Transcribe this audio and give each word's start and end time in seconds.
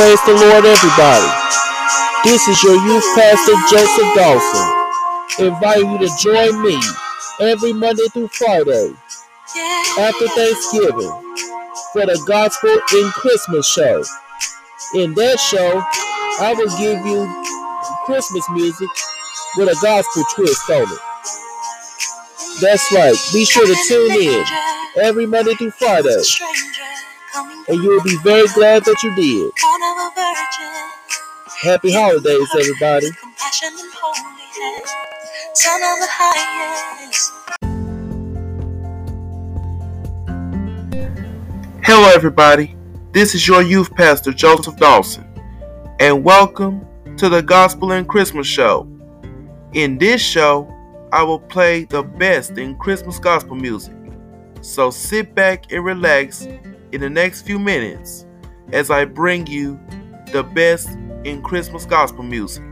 praise 0.00 0.24
the 0.24 0.32
Lord, 0.32 0.64
everybody. 0.64 1.28
This 2.24 2.48
is 2.48 2.62
your 2.62 2.74
youth 2.88 3.04
pastor, 3.14 3.52
Joseph 3.68 4.14
Dawson, 4.16 5.46
inviting 5.46 5.90
you 5.90 5.98
to 5.98 6.10
join 6.18 6.62
me 6.62 6.80
every 7.38 7.74
Monday 7.74 8.08
through 8.08 8.28
Friday 8.28 8.94
after 9.98 10.26
Thanksgiving 10.28 11.12
for 11.92 12.06
the 12.06 12.18
Gospel 12.26 12.70
in 12.70 13.10
Christmas 13.10 13.68
show. 13.68 14.02
In 14.94 15.12
that 15.16 15.38
show, 15.38 15.82
I 16.40 16.54
will 16.56 16.72
give 16.78 17.04
you 17.04 17.28
Christmas 18.06 18.48
music 18.52 18.88
with 19.58 19.68
a 19.68 19.76
gospel 19.82 20.24
twist 20.34 20.70
on 20.70 20.82
it. 20.82 20.98
That's 22.62 22.90
right. 22.94 23.16
Be 23.34 23.44
sure 23.44 23.66
to 23.66 23.76
tune 23.86 24.12
in 24.12 24.44
every 24.96 25.26
Monday 25.26 25.52
through 25.56 25.72
Friday 25.72 26.22
and 27.68 27.82
you 27.82 27.88
will 27.88 28.02
be 28.02 28.16
very 28.16 28.46
glad 28.48 28.84
that 28.84 29.02
you 29.02 29.14
did. 29.14 29.50
Happy 31.62 31.92
holidays, 31.92 32.48
everybody. 32.58 33.08
Hello, 41.82 42.10
everybody. 42.14 42.76
This 43.12 43.34
is 43.34 43.48
your 43.48 43.62
youth 43.62 43.94
pastor, 43.94 44.32
Joseph 44.32 44.76
Dawson, 44.76 45.26
and 45.98 46.22
welcome 46.22 46.86
to 47.16 47.28
the 47.28 47.42
Gospel 47.42 47.92
and 47.92 48.06
Christmas 48.06 48.46
Show. 48.46 48.86
In 49.72 49.96
this 49.98 50.20
show, 50.20 50.72
I 51.12 51.22
will 51.22 51.40
play 51.40 51.84
the 51.84 52.02
best 52.02 52.58
in 52.58 52.76
Christmas 52.76 53.18
gospel 53.18 53.56
music. 53.56 53.94
So 54.60 54.90
sit 54.90 55.34
back 55.34 55.72
and 55.72 55.84
relax 55.84 56.46
in 56.92 57.00
the 57.00 57.10
next 57.10 57.42
few 57.42 57.58
minutes 57.58 58.26
as 58.72 58.90
I 58.90 59.04
bring 59.04 59.46
you 59.46 59.78
the 60.32 60.42
best 60.42 60.88
in 61.24 61.42
Christmas 61.42 61.84
gospel 61.84 62.22
music. 62.22 62.64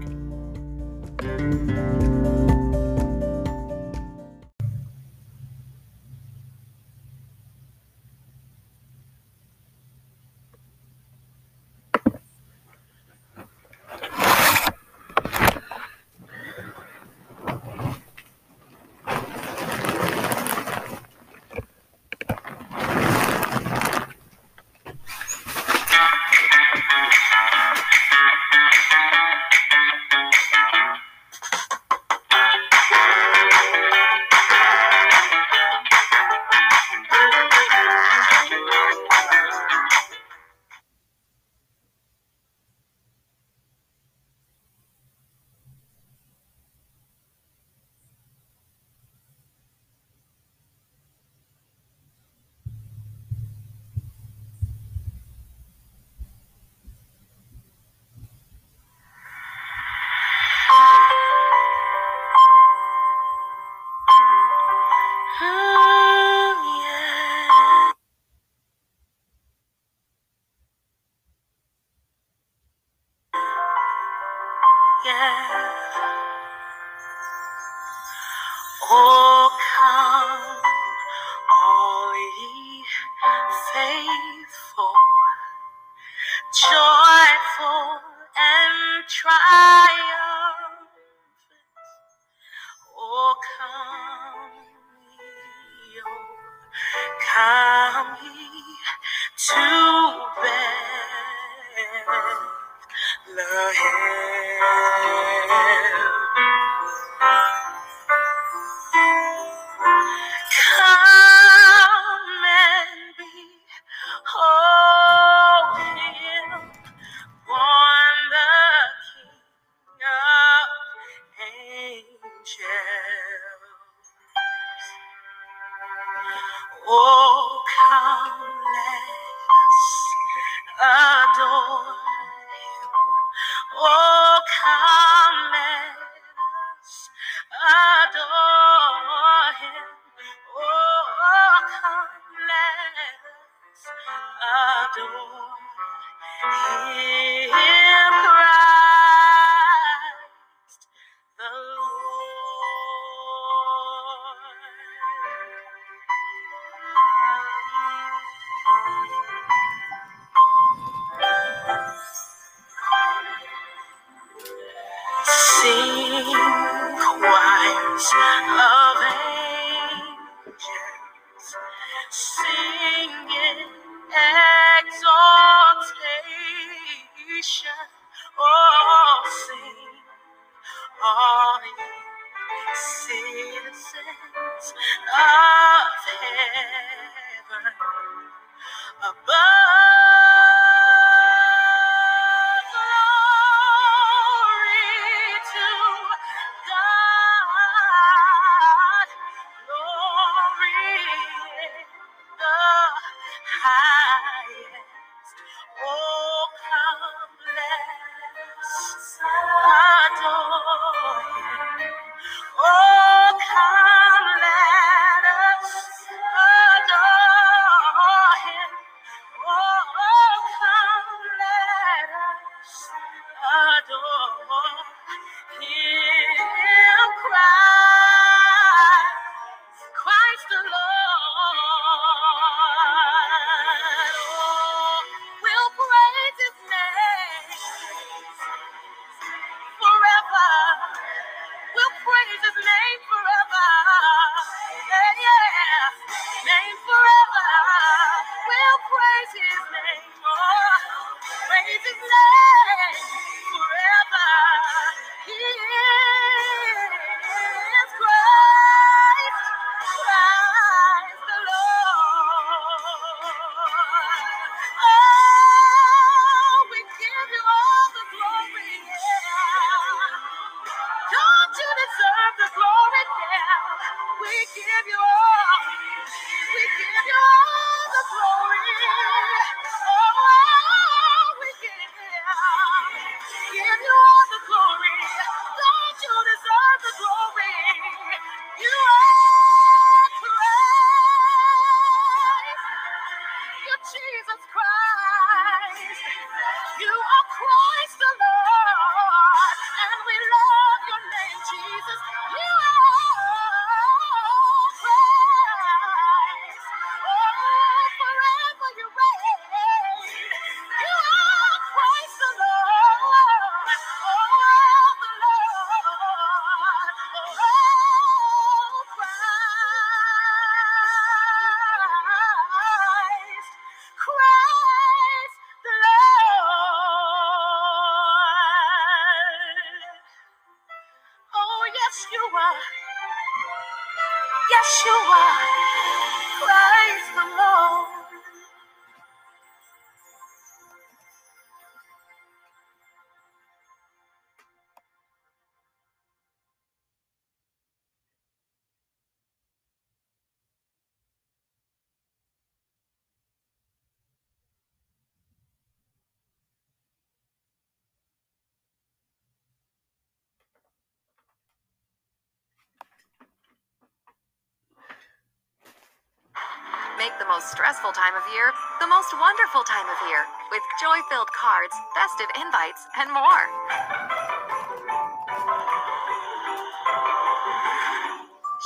time 368.08 368.16
of 368.16 368.32
year, 368.32 368.52
the 368.80 368.86
most 368.86 369.12
wonderful 369.20 369.62
time 369.64 369.84
of 369.84 370.08
year, 370.08 370.24
with 370.50 370.62
joy 370.80 370.96
filled 371.10 371.28
cards, 371.36 371.74
festive 371.92 372.30
invites, 372.40 372.86
and 372.96 373.12
more. 373.12 373.44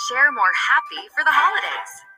Share 0.06 0.30
more 0.30 0.52
happy 0.70 1.08
for 1.14 1.24
the 1.24 1.34
holidays. 1.34 2.11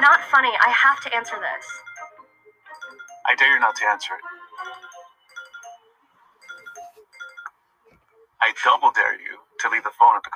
Not 0.00 0.20
funny. 0.30 0.50
I 0.64 0.70
have 0.70 1.00
to 1.04 1.14
answer 1.16 1.36
this. 1.36 1.66
I 3.26 3.34
dare 3.36 3.54
you 3.54 3.60
not 3.60 3.76
to 3.76 3.86
answer 3.86 4.14
it. 4.14 4.24
I 8.42 8.52
double 8.64 8.92
dare 8.92 9.14
you 9.14 9.40
to 9.60 9.70
leave 9.70 9.84
the 9.84 9.94
phone 9.98 10.16
at 10.16 10.24
the 10.24 10.33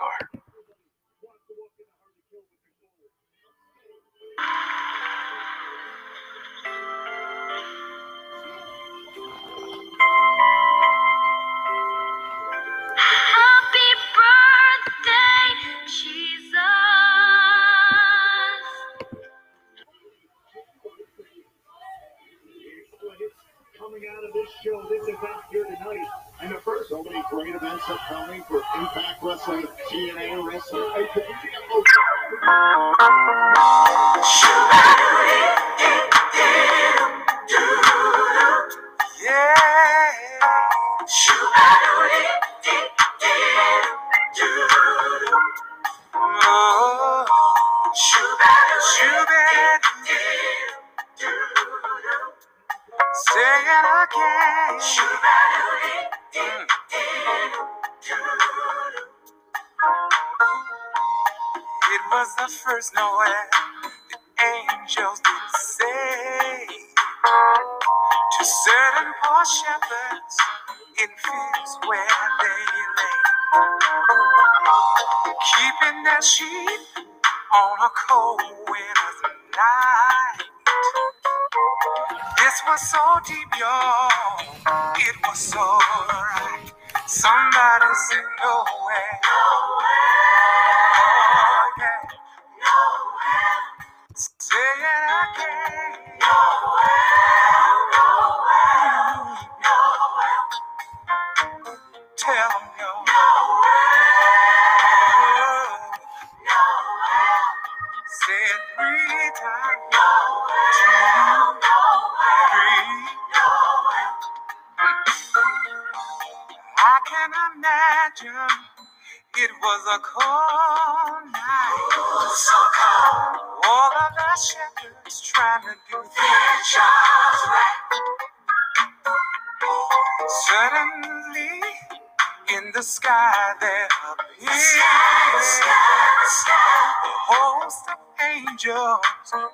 angels, 138.66 139.00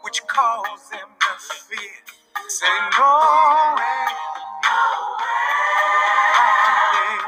which 0.03 0.23
caused 0.27 0.91
them 0.93 1.09
to 1.21 1.55
fear. 1.69 1.79
Say, 2.49 2.67
no 2.99 3.75
way. 3.77 4.07
No 4.65 4.81
way. 5.21 7.19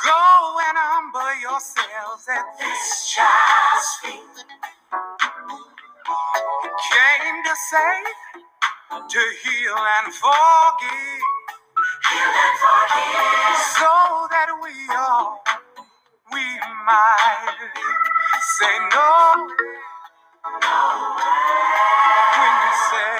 Go 0.06 0.12
and 0.70 0.78
humble 0.78 1.42
yourselves 1.42 2.28
at 2.30 2.46
this 2.60 3.10
child's 3.16 3.90
feet. 4.04 4.46
Came 6.92 7.44
to 7.46 7.56
save, 7.70 8.40
to 9.10 9.22
heal 9.44 9.78
and 9.78 10.14
forgive. 10.14 11.24
Heal 12.10 12.34
and 12.46 12.58
forgive. 12.64 13.58
So 13.78 13.94
that 14.32 14.50
we 14.64 14.74
all, 14.96 15.44
we 16.34 16.46
might 16.86 17.74
say 18.60 18.80
no. 18.92 19.48
No 20.62 21.16
way. 21.18 22.40
When 22.40 22.56
you 22.66 22.74
say. 22.92 23.15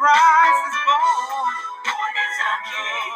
Christ 0.00 0.64
is 0.72 0.78
born. 0.88 1.54
Born 1.84 2.16
is 2.24 2.38
king. 2.72 3.12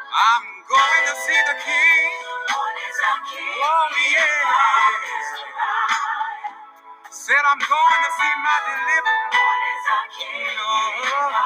I'm 0.00 0.46
going 0.68 1.04
to 1.08 1.14
see 1.24 1.40
the 1.48 1.56
king. 1.60 2.10
Born 2.48 2.76
is 2.82 3.00
king. 3.30 3.60
Oh, 3.62 3.88
yeah. 4.16 5.36
Said 7.10 7.44
I'm 7.50 7.60
going 7.60 8.00
to 8.06 8.12
see 8.18 8.34
my 8.44 8.58
deliverer. 8.68 9.30
Born 9.32 9.62
is 9.70 9.86
king. 10.18 10.56
Oh. 10.60 11.45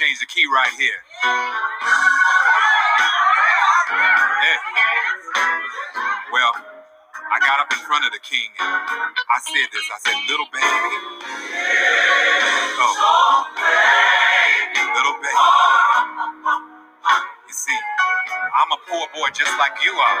change 0.00 0.16
the 0.18 0.26
key 0.32 0.48
right 0.48 0.72
here. 0.80 0.96
Yeah. 4.24 4.60
Well, 6.32 6.52
I 7.28 7.36
got 7.44 7.60
up 7.60 7.68
in 7.68 7.78
front 7.84 8.06
of 8.08 8.12
the 8.12 8.22
king 8.24 8.48
and 8.64 9.26
I 9.28 9.38
said 9.44 9.68
this. 9.68 9.84
I 9.92 9.98
said, 10.00 10.16
little 10.24 10.48
baby. 10.48 10.64
Oh. 12.80 13.44
Little 14.72 15.16
baby. 15.20 15.36
You 17.48 17.54
see, 17.54 17.76
I'm 18.56 18.72
a 18.72 18.80
poor 18.88 19.04
boy 19.12 19.28
just 19.36 19.52
like 19.60 19.76
you 19.84 19.92
are. 19.92 20.20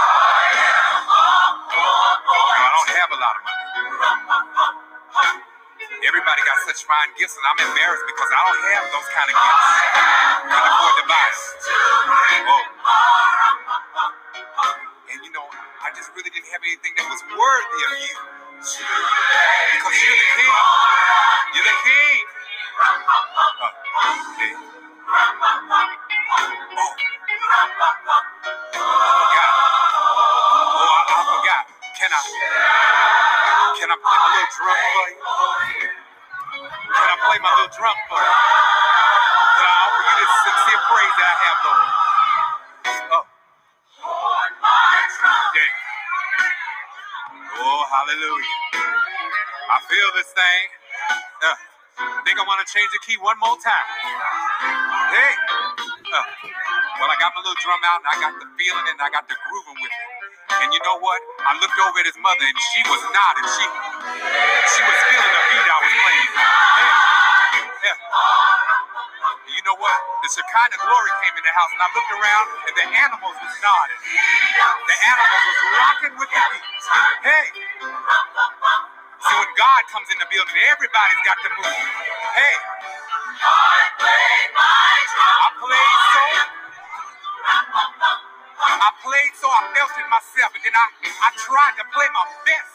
I 0.00 0.48
am 0.64 1.04
a 1.12 1.20
poor 1.68 2.08
boy. 2.24 2.56
I 2.56 2.68
don't 2.72 2.92
have 2.96 3.10
a 3.12 3.20
lot 3.20 3.36
of 3.36 3.42
money. 3.44 3.51
Everybody 6.06 6.42
got 6.46 6.58
such 6.68 6.84
fine 6.86 7.10
gifts, 7.18 7.34
and 7.38 7.46
I'm 7.48 7.60
embarrassed 7.70 8.06
because 8.06 8.30
I 8.30 8.40
don't 8.46 8.62
have 8.76 8.86
those 8.94 9.08
kind 9.14 9.28
of 9.30 9.36
gifts. 9.38 9.68
Couldn't 10.46 10.70
afford 10.70 10.94
to 11.00 11.06
buy. 11.08 11.30
And 15.12 15.20
you 15.24 15.32
know, 15.32 15.46
I 15.84 15.90
just 15.96 16.10
really 16.16 16.30
didn't 16.30 16.50
have 16.52 16.62
anything 16.66 16.92
that 16.98 17.06
was 17.10 17.22
worthy 17.32 17.80
of 17.86 17.94
you. 18.02 18.16
Because 18.62 19.96
you're 20.02 20.18
the 20.18 20.30
king. 20.38 20.54
You're 21.54 21.64
the 21.66 21.78
king. 21.86 22.01
This 50.22 50.30
thing. 50.38 50.64
Uh, 51.42 51.58
think 52.22 52.38
I 52.38 52.46
want 52.46 52.62
to 52.62 52.68
change 52.70 52.86
the 52.94 53.02
key 53.02 53.18
one 53.18 53.34
more 53.42 53.58
time. 53.58 53.86
Hey. 55.10 55.34
Uh, 55.82 56.26
well, 57.02 57.10
I 57.10 57.18
got 57.18 57.34
my 57.34 57.42
little 57.42 57.58
drum 57.58 57.82
out 57.82 58.06
and 58.06 58.10
I 58.14 58.16
got 58.22 58.38
the 58.38 58.46
feeling 58.54 58.86
and 58.86 59.02
I 59.02 59.10
got 59.10 59.26
the 59.26 59.34
grooving 59.34 59.82
with 59.82 59.90
it. 59.90 60.06
And 60.62 60.70
you 60.70 60.78
know 60.86 61.02
what? 61.02 61.18
I 61.42 61.58
looked 61.58 61.74
over 61.74 61.98
at 61.98 62.06
his 62.06 62.14
mother 62.22 62.46
and 62.46 62.54
she 62.54 62.86
was 62.86 63.02
nodding. 63.10 63.48
She 63.50 63.66
she 63.66 64.82
was 64.86 64.98
feeling 65.10 65.32
the 65.34 65.42
beat 65.50 65.66
I 65.66 65.78
was 65.82 65.90
playing. 65.90 66.30
Yeah. 66.30 67.90
Yeah. 67.90 67.98
You 69.58 69.62
know 69.66 69.78
what? 69.82 69.98
The 70.22 70.30
Shekinah 70.38 70.78
glory 70.86 71.12
came 71.26 71.34
in 71.34 71.42
the 71.42 71.54
house 71.58 71.72
and 71.74 71.82
I 71.82 71.88
looked 71.98 72.12
around 72.14 72.46
and 72.70 72.74
the 72.78 72.86
animals 72.94 73.36
was 73.42 73.54
nodding. 73.58 74.00
The 74.86 74.96
animals 75.02 75.42
was 75.50 75.58
rocking 75.82 76.14
with 76.14 76.30
the 76.30 76.42
beat. 76.54 76.66
Hey. 77.26 77.61
Comes 79.92 80.08
in 80.08 80.18
the 80.18 80.26
building, 80.32 80.56
everybody's 80.72 81.22
got 81.28 81.36
to 81.44 81.50
move. 81.52 81.68
Hey. 82.32 82.56
I 85.28 85.48
played 85.60 86.00
so. 86.12 86.24
I 88.66 88.90
played 89.04 89.34
so 89.36 89.48
I 89.48 89.62
felt 89.76 89.92
it 90.00 90.08
myself, 90.08 90.50
and 90.56 90.62
then 90.64 90.74
I, 90.74 90.86
I 91.26 91.30
tried 91.36 91.74
to 91.78 91.84
play 91.92 92.08
my 92.14 92.26
best. 92.48 92.72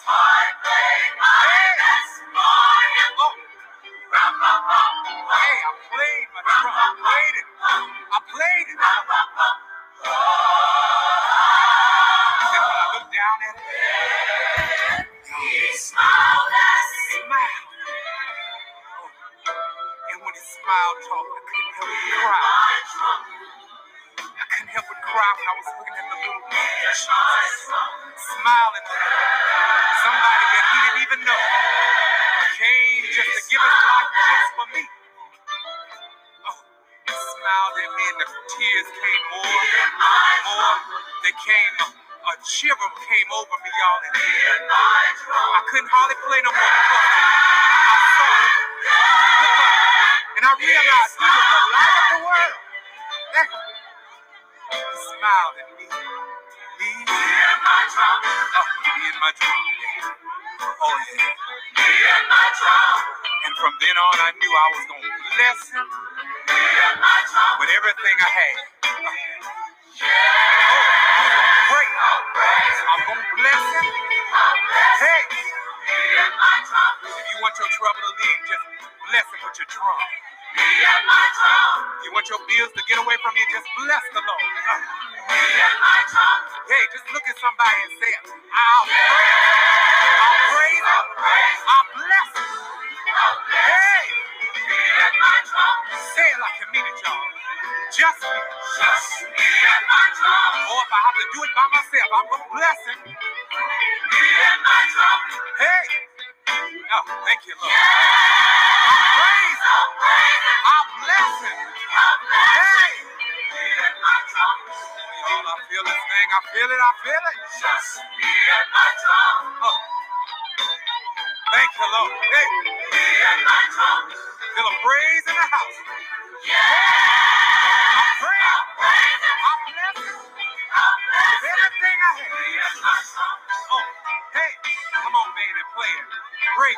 It. 136.65 136.77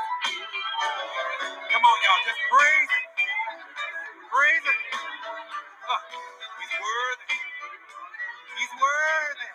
Come 1.72 1.84
on, 1.84 1.98
y'all. 2.04 2.22
Just 2.28 2.42
praise 2.52 2.92
it. 2.92 3.06
Praise 4.30 4.66
he's 6.60 6.76
worthy. 6.80 7.40
He's 8.60 8.74
worthy. 8.76 9.50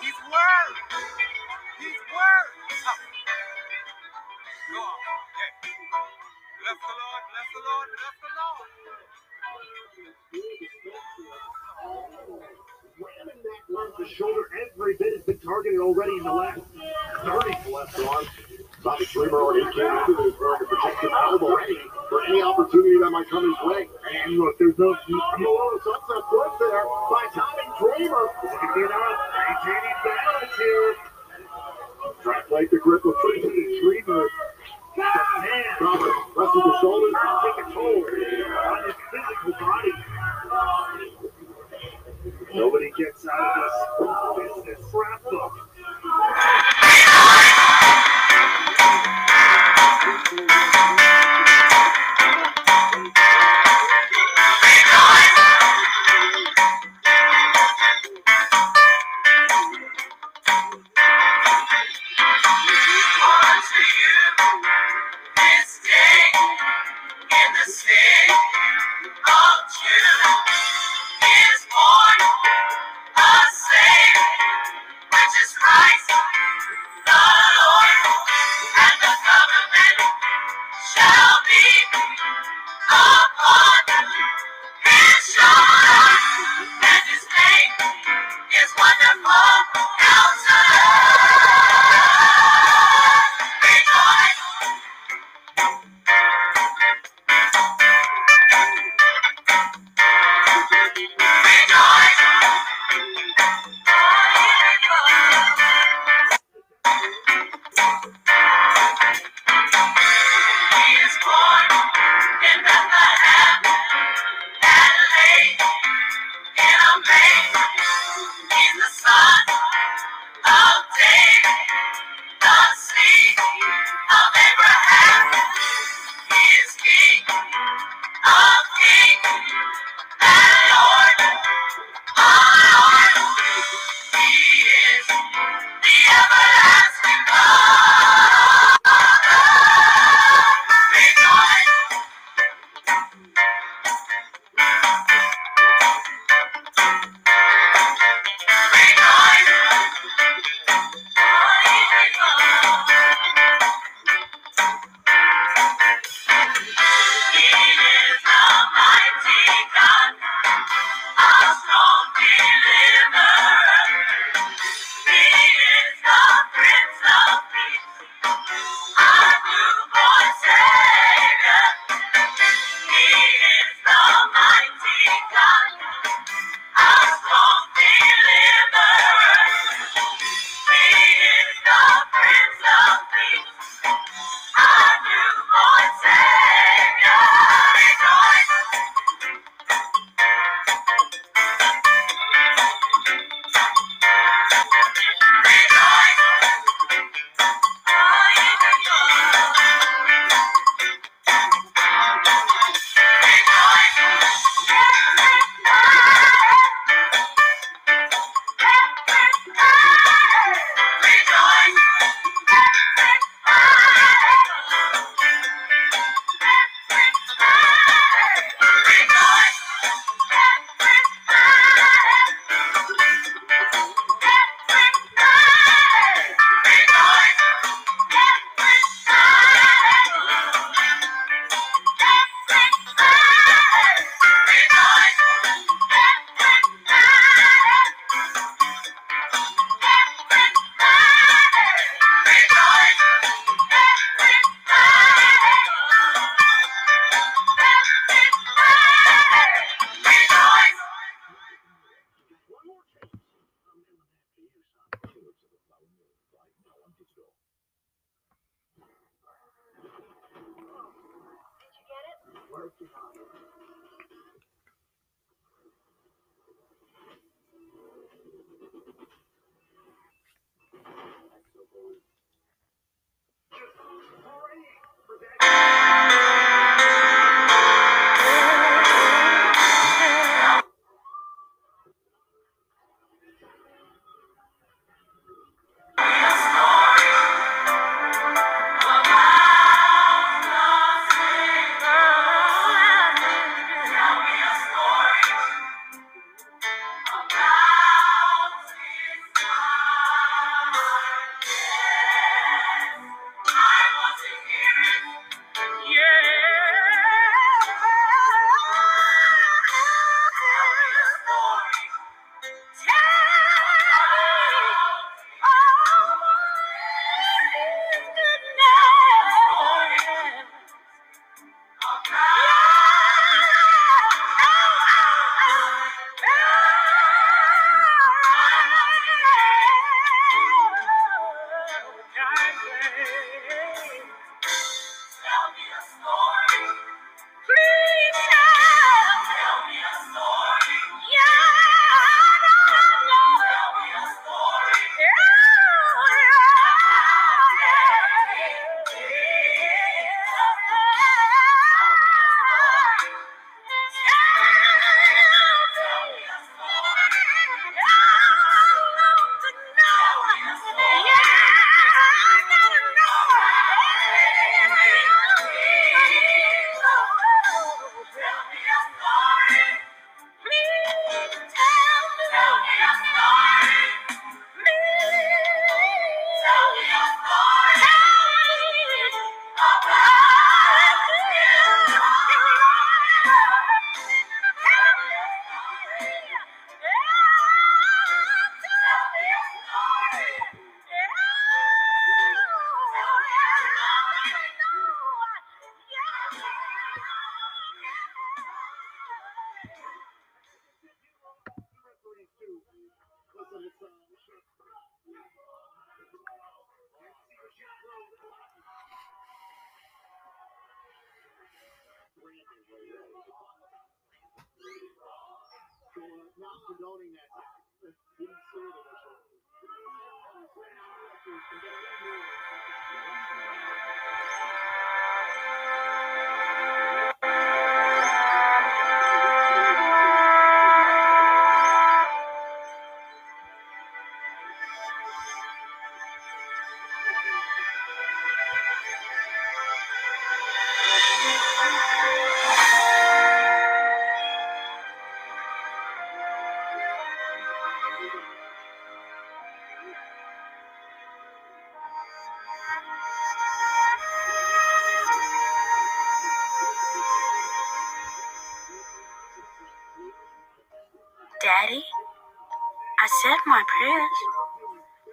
He's 0.00 0.18
worthy. 0.24 0.82
He's 1.80 2.00
worthy. 2.08 2.64
Uh, 2.72 2.96
go 4.72 4.80
on. 4.80 4.96
Yeah. 5.36 5.68
Bless 6.62 6.78
the 6.80 6.94
Lord. 6.96 7.22
Bless 7.28 7.48
the 7.52 7.60
Lord. 7.68 7.88
Bless 7.92 8.16
the 8.22 8.30
Lord. 8.40 8.70
Ramming 13.02 13.42
that 13.42 13.62
left 13.68 14.12
shoulder 14.16 14.44
every 14.64 14.96
bit 14.96 15.12
has 15.16 15.24
been 15.24 15.38
targeted 15.38 15.80
already 15.80 16.12
in 16.12 16.24
the. 16.24 16.62
Starting 17.22 17.56
the 17.64 17.70
left 17.70 17.98
arm. 18.00 18.26
Dreamer 19.22 19.40
already 19.40 19.72
came 19.72 19.86
into 19.86 20.41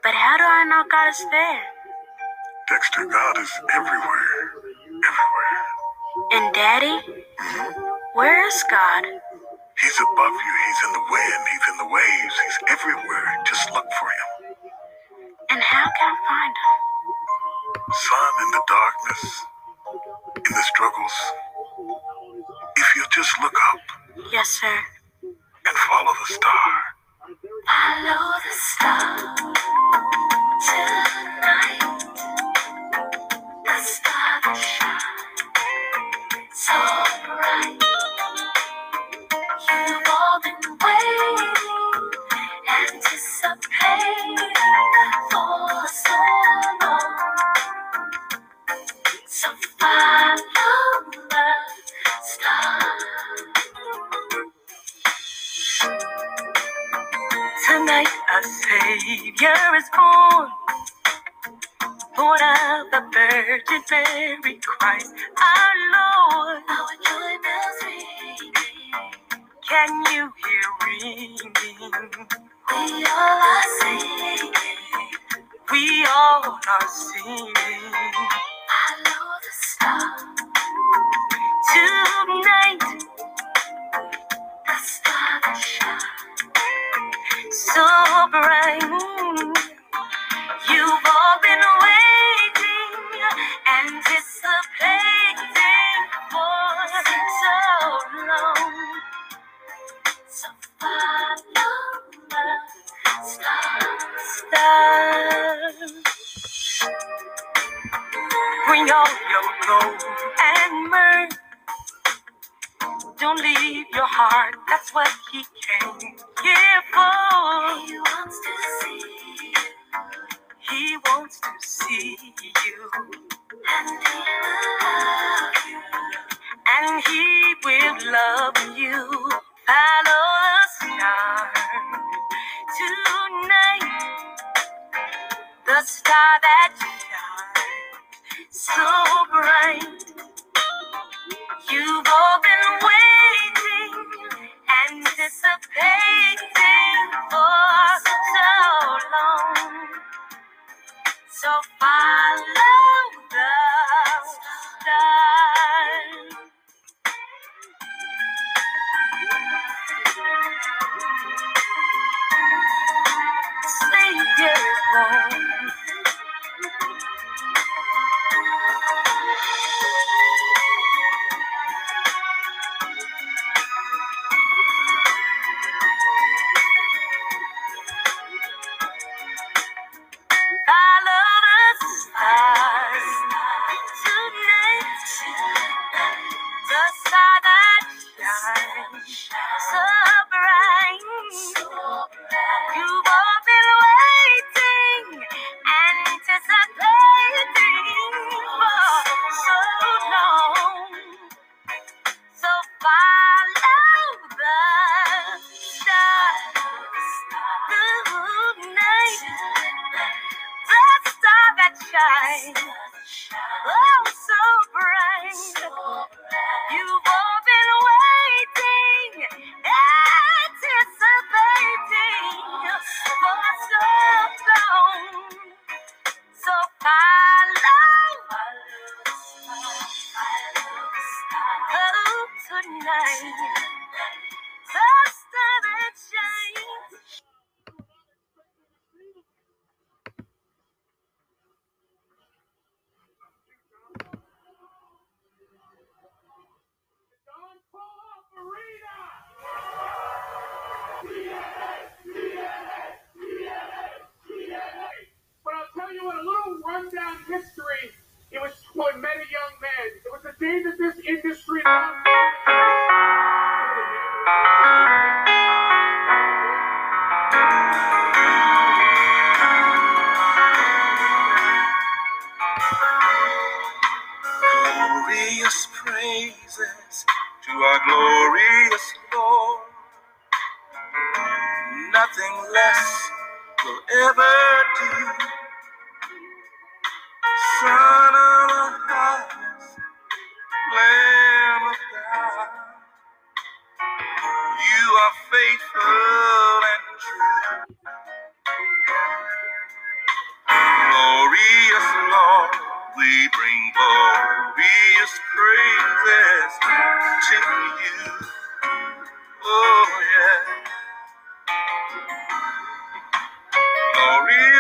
but 0.04 0.14
how 0.14 0.38
do 0.38 0.44
I 0.46 0.64
know 0.70 0.84
God 0.90 1.10
is 1.10 1.26
there? 1.32 1.64
Dexter, 2.70 3.06
God 3.06 3.38
is 3.40 3.52
everywhere. 3.74 4.32
Everywhere. 4.88 5.64
And 6.32 6.54
Daddy, 6.56 6.96
mm-hmm. 7.02 7.82
where 8.14 8.48
is 8.48 8.64
God? 8.70 9.06
He's 9.82 10.00
above 10.00 10.34
you. 10.34 10.54
He's 10.68 10.82
in 10.88 10.94
the 10.94 11.06
wind. 11.12 11.42
He's 11.52 11.68
in 11.72 11.78
the 11.80 11.90
waves. 11.94 12.36
He's 12.46 12.60
everywhere. 12.70 13.28
Just 13.48 13.72
look 13.74 13.86
for 14.00 14.08
him. 14.10 14.30
And 15.52 15.62
how 15.62 15.86
can 15.86 16.10
I 16.14 16.18
find 16.28 16.56
him? 16.56 16.80
Son, 17.92 18.34
in 18.44 18.52
the 18.52 18.64
darkness, 18.68 19.46
Mary, 63.92 64.60
Christ 64.62 65.14
our 65.38 65.76
Lord. 65.94 66.64
Our 66.70 66.90
joy 67.06 67.36
bells. 67.44 67.96
Can 69.70 69.90
you 70.14 70.19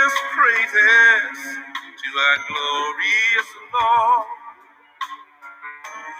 his 0.10 0.20
praises 0.34 1.40
to 2.02 2.08
thy 2.18 2.36
glorious 2.50 3.50
Lord. 3.74 4.28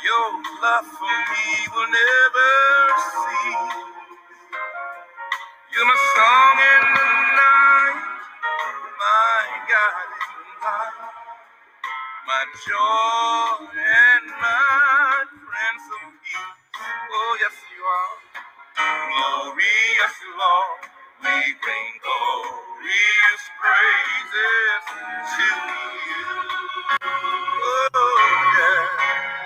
Your 0.06 0.30
love 0.64 0.86
for 0.86 1.18
me 1.34 1.50
will 1.76 1.90
never 1.90 2.52
cease. 3.00 3.86
You're 5.74 5.86
my 5.86 6.00
song 6.16 6.58
in 6.60 6.84
the 6.96 7.10
night, 7.40 8.02
my 8.84 9.44
God 9.70 10.10
in 10.14 10.34
the 10.38 10.66
light, 10.66 10.98
my 12.28 12.44
joy 12.68 13.68
and 13.74 14.26
my 14.42 15.26
Prince 15.30 15.88
of 15.98 16.14
Peace. 16.24 16.82
Oh, 17.14 17.38
yes, 17.42 17.56
you 17.76 17.84
are. 17.84 18.18
Glorious 19.10 20.18
Lord, 20.40 20.82
we 21.24 21.54
bring 21.62 21.92
glory. 22.04 22.69
His 22.82 23.42
praises 23.60 24.86
to 25.36 25.44
you. 26.10 26.28
Oh, 27.64 28.52
yeah. 28.58 29.39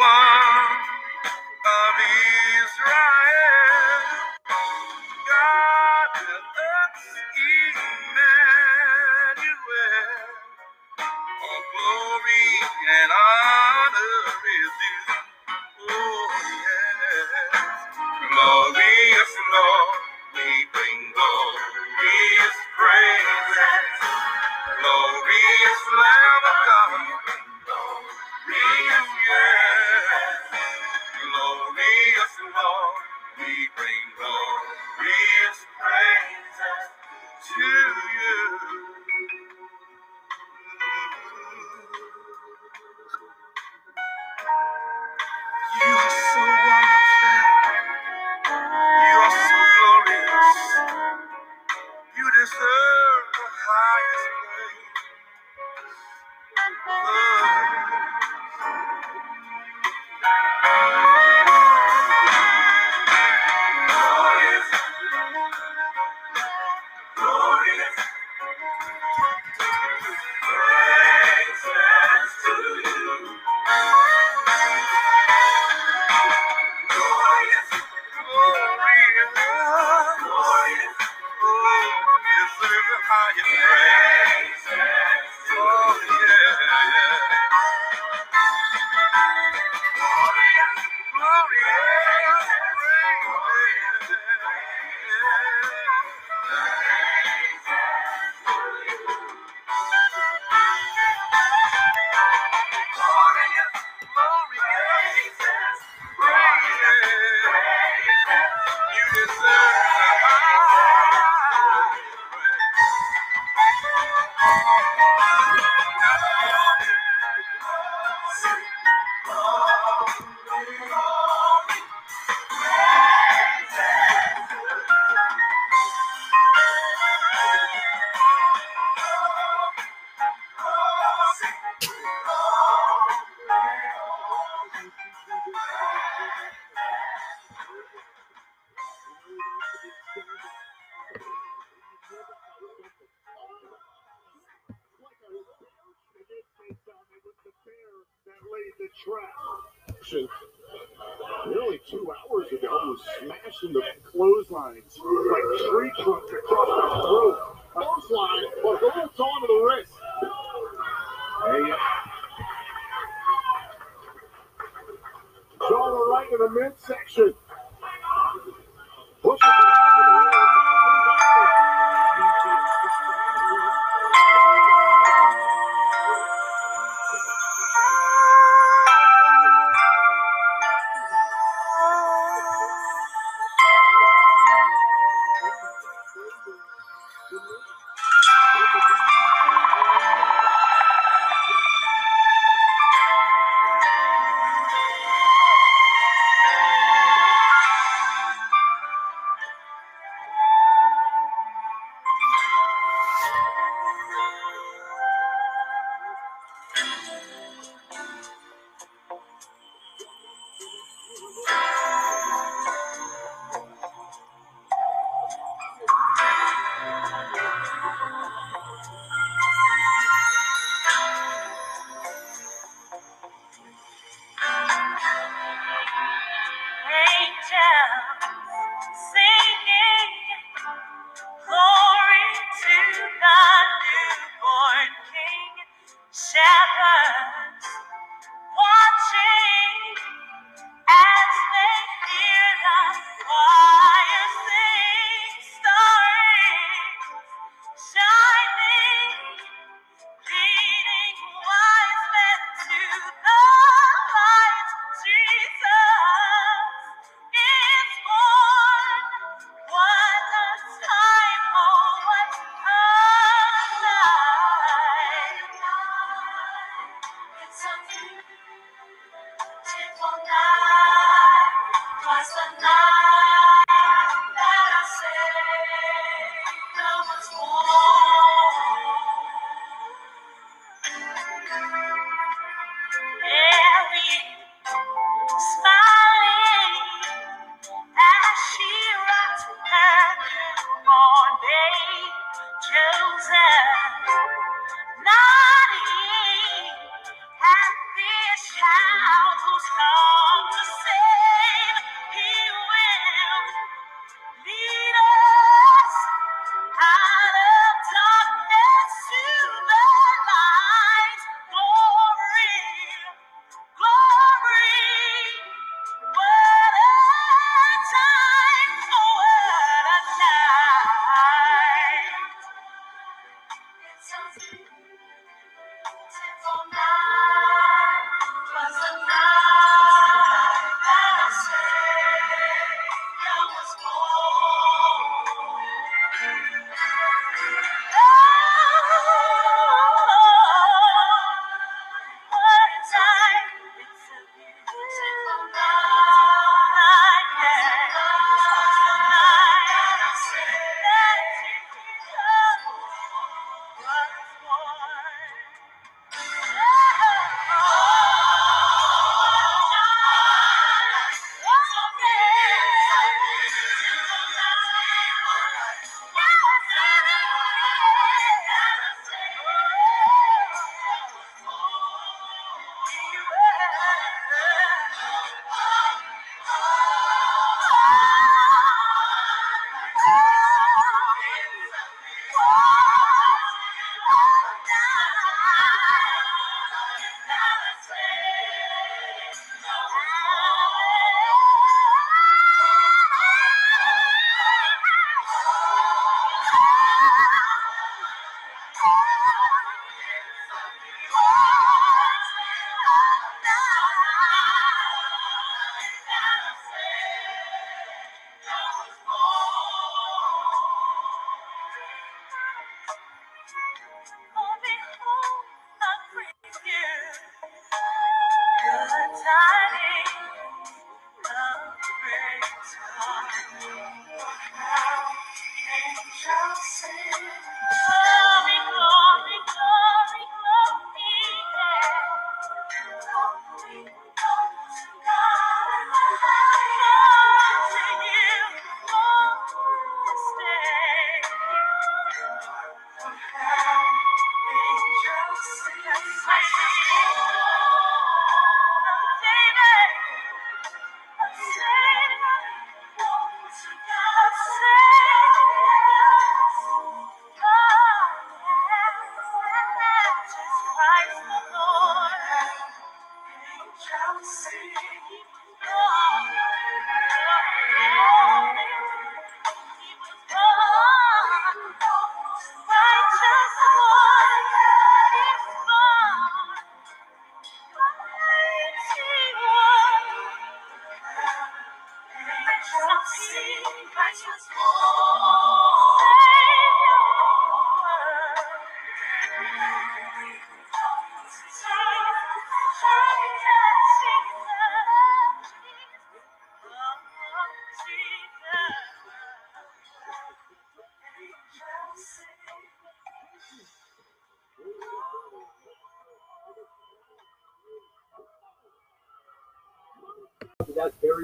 one. 0.00 0.49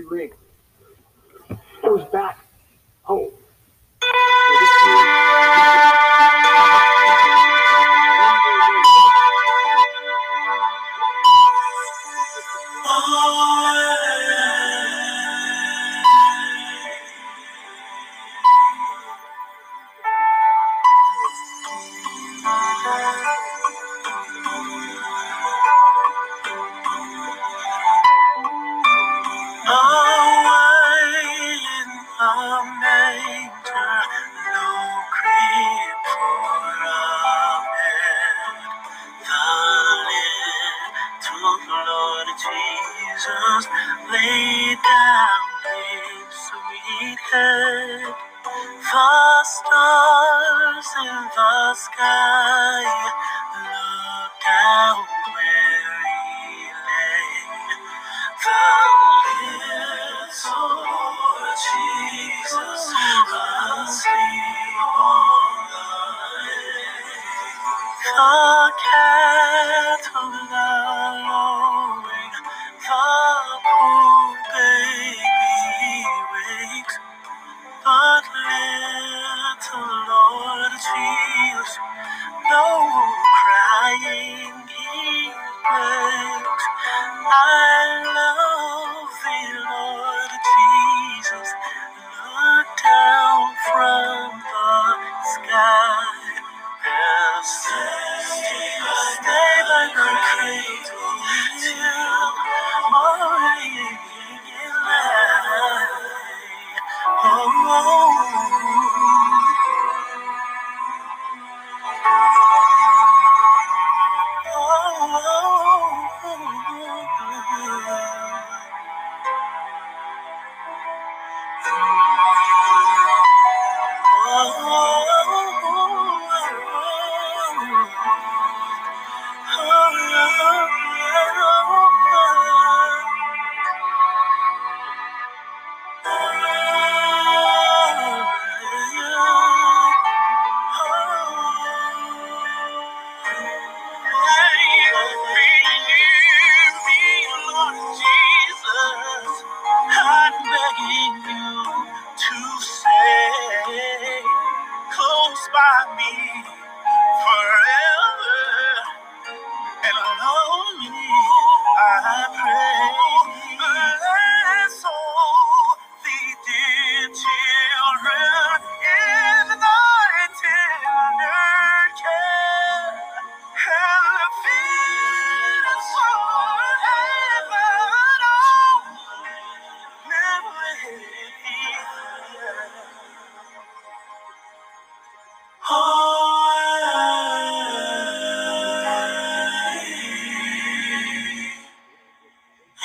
That 0.09 0.46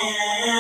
In 0.03 0.41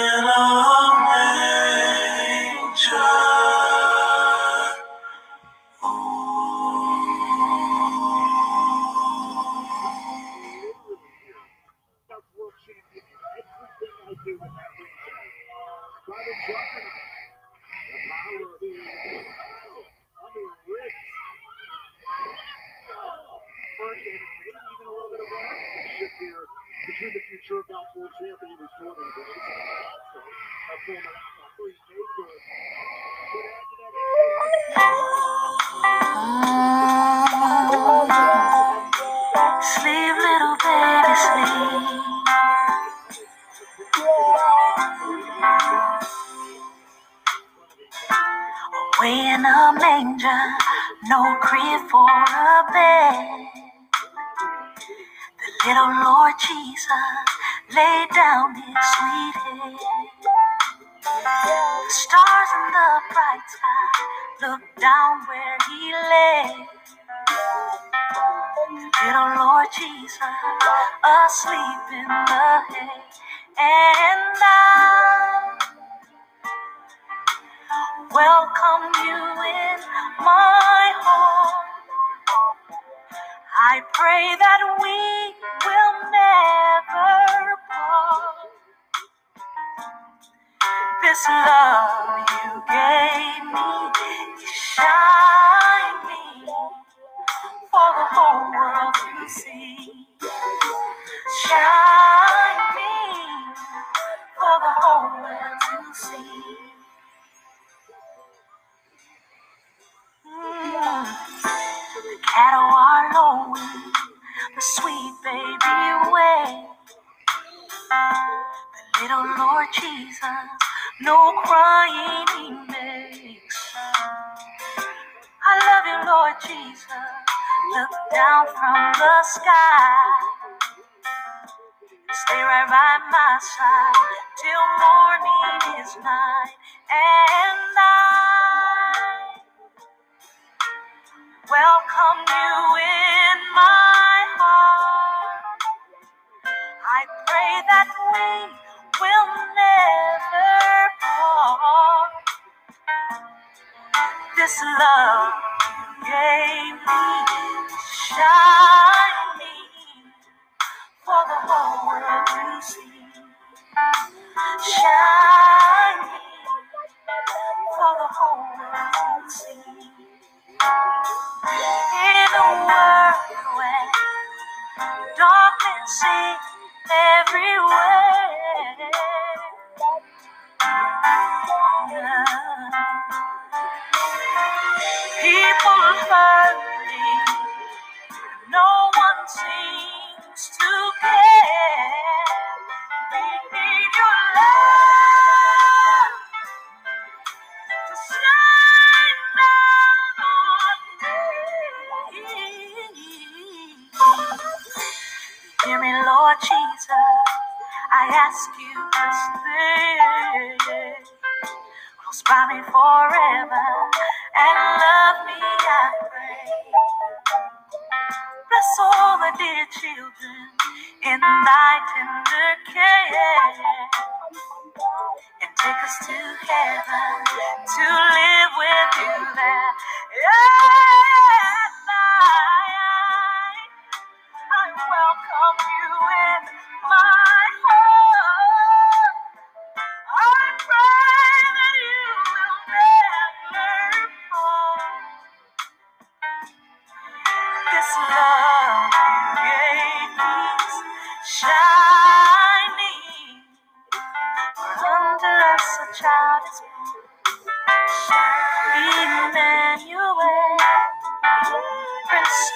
yes, 262.21 262.51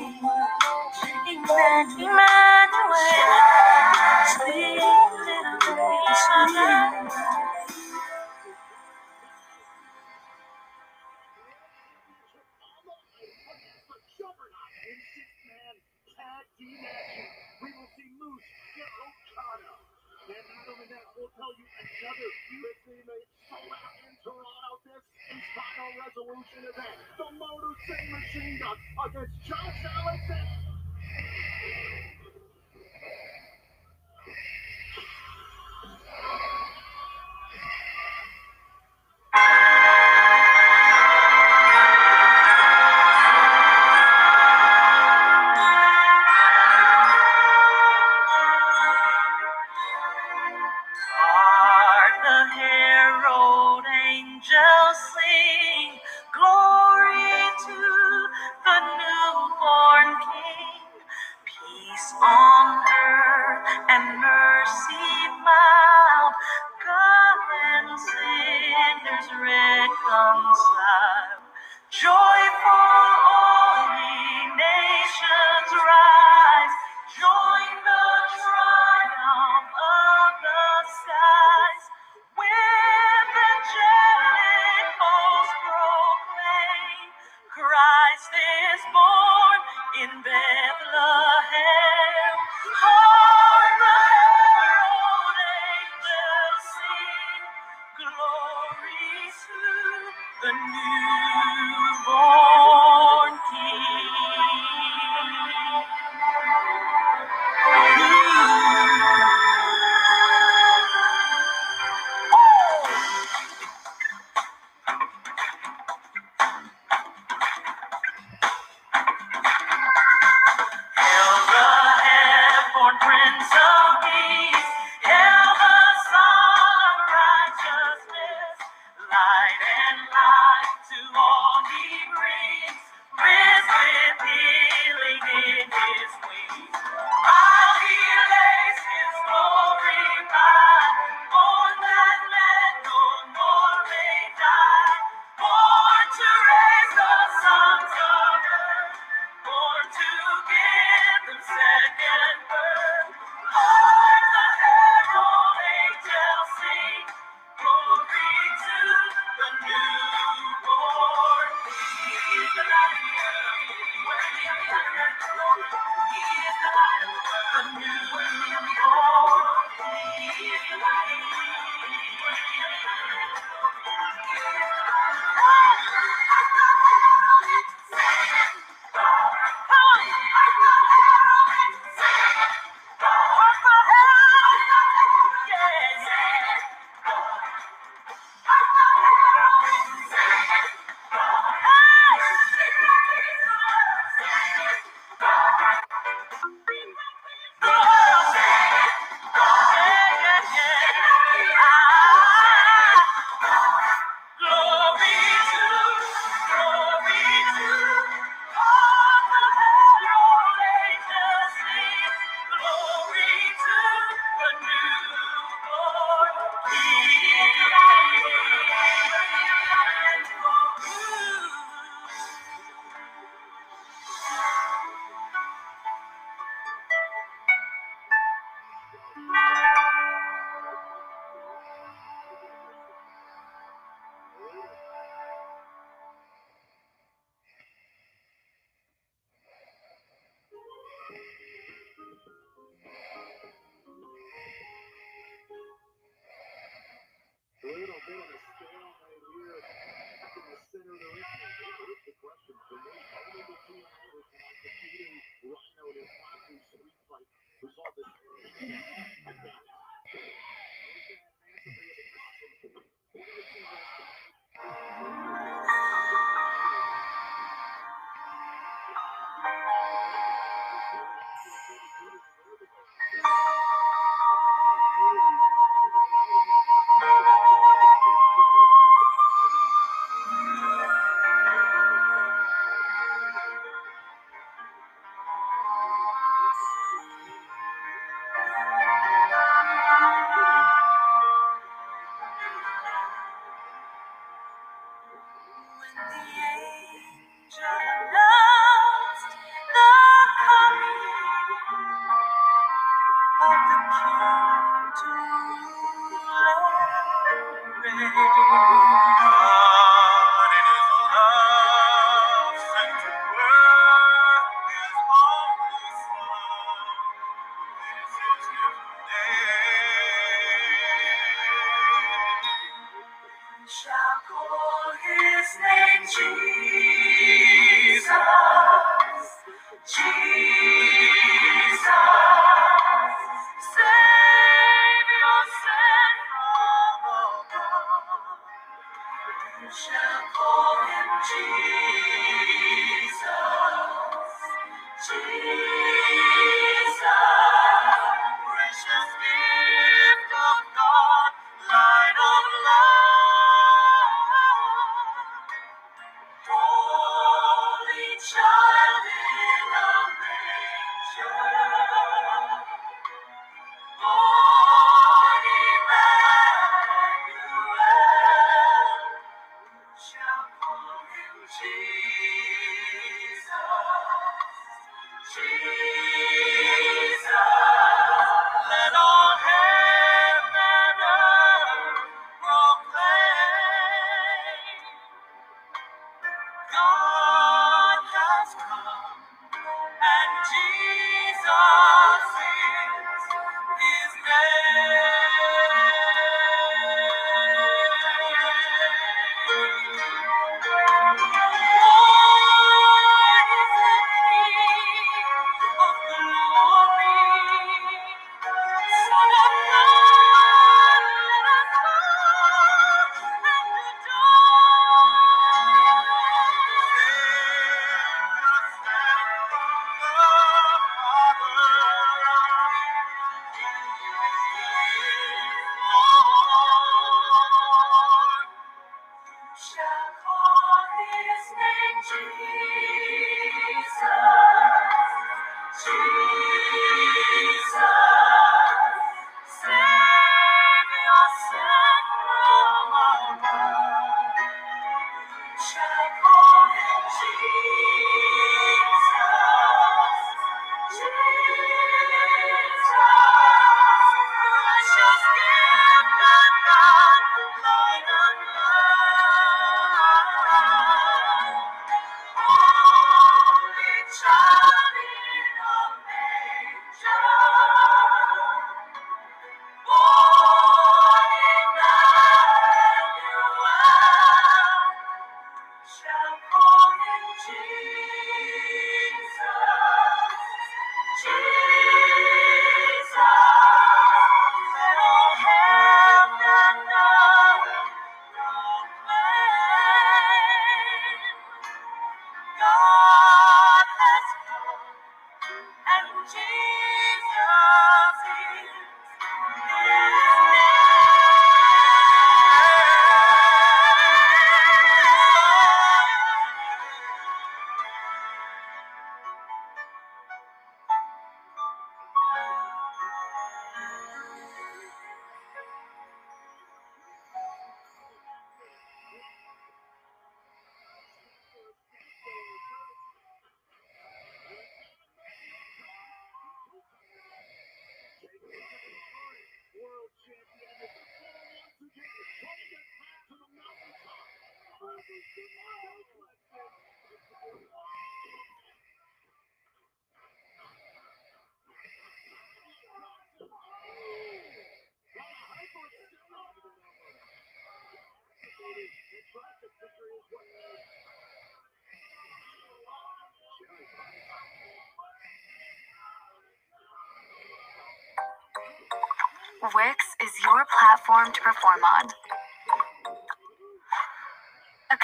Wix 559.75 560.05
is 560.23 560.31
your 560.43 560.65
platform 560.79 561.33
to 561.33 561.41
perform 561.41 561.83
on. 561.83 562.36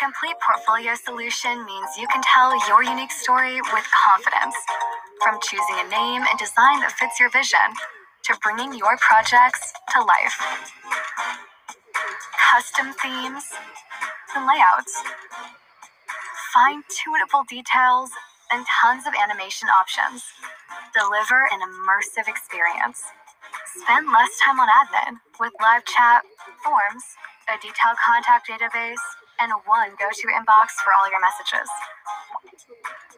Complete 0.04 0.36
portfolio 0.44 0.96
solution 1.00 1.64
means 1.64 1.96
you 1.96 2.08
can 2.12 2.22
tell 2.28 2.52
your 2.68 2.84
unique 2.84 3.12
story 3.12 3.56
with 3.72 3.88
confidence. 3.96 4.52
From 5.24 5.40
choosing 5.40 5.80
a 5.80 5.88
name 5.88 6.28
and 6.28 6.36
design 6.36 6.84
that 6.84 6.92
fits 7.00 7.24
your 7.24 7.32
vision 7.32 7.72
to 8.28 8.36
bringing 8.44 8.76
your 8.76 9.00
projects 9.00 9.72
to 9.96 10.04
life. 10.04 10.36
Custom 12.36 12.92
themes 13.00 13.48
and 14.36 14.44
layouts, 14.44 14.92
fine 16.52 16.84
tunable 16.92 17.48
details, 17.48 18.12
and 18.52 18.68
tons 18.68 19.08
of 19.08 19.16
animation 19.16 19.72
options. 19.72 20.28
Deliver 20.92 21.48
an 21.48 21.64
immersive 21.64 22.28
experience. 22.28 23.08
Spend 23.80 24.12
less 24.12 24.36
time 24.44 24.60
on 24.60 24.68
admin 24.68 25.24
with 25.40 25.56
live 25.64 25.86
chat, 25.88 26.28
forms, 26.60 27.08
a 27.48 27.56
detailed 27.64 27.96
contact 28.04 28.52
database, 28.52 29.13
and 29.44 29.52
one 29.68 29.92
go 30.00 30.08
to 30.08 30.26
inbox 30.32 30.80
for 30.80 30.96
all 30.96 31.12
your 31.12 31.20
messages. 31.20 31.68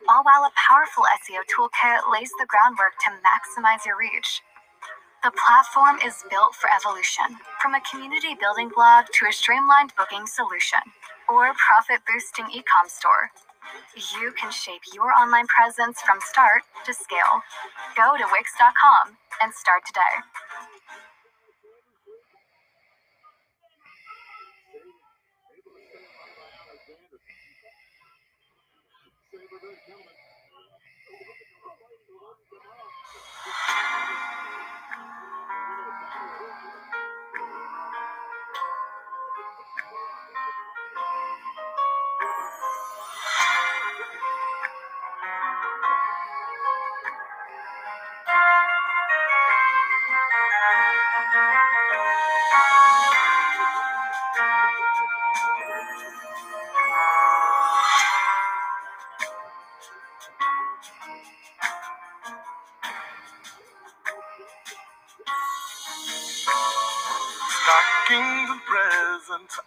All 0.09 0.25
while 0.25 0.41
a 0.49 0.53
powerful 0.57 1.05
SEO 1.21 1.45
toolkit 1.45 2.09
lays 2.09 2.33
the 2.41 2.49
groundwork 2.49 2.97
to 3.05 3.13
maximize 3.21 3.85
your 3.85 3.97
reach. 3.97 4.41
The 5.23 5.33
platform 5.33 5.97
is 6.05 6.25
built 6.29 6.53
for 6.57 6.69
evolution, 6.73 7.37
from 7.61 7.73
a 7.77 7.81
community 7.85 8.33
building 8.37 8.69
blog 8.73 9.05
to 9.13 9.29
a 9.29 9.33
streamlined 9.33 9.93
booking 9.97 10.25
solution 10.25 10.81
or 11.29 11.53
profit 11.57 12.01
boosting 12.09 12.49
e 12.53 12.65
com 12.65 12.89
store. 12.89 13.29
You 14.21 14.33
can 14.33 14.51
shape 14.51 14.81
your 14.93 15.13
online 15.13 15.47
presence 15.47 16.01
from 16.01 16.19
start 16.21 16.61
to 16.85 16.93
scale. 16.93 17.41
Go 17.97 18.17
to 18.17 18.25
Wix.com 18.31 19.17
and 19.41 19.53
start 19.53 19.85
today. 19.85 20.15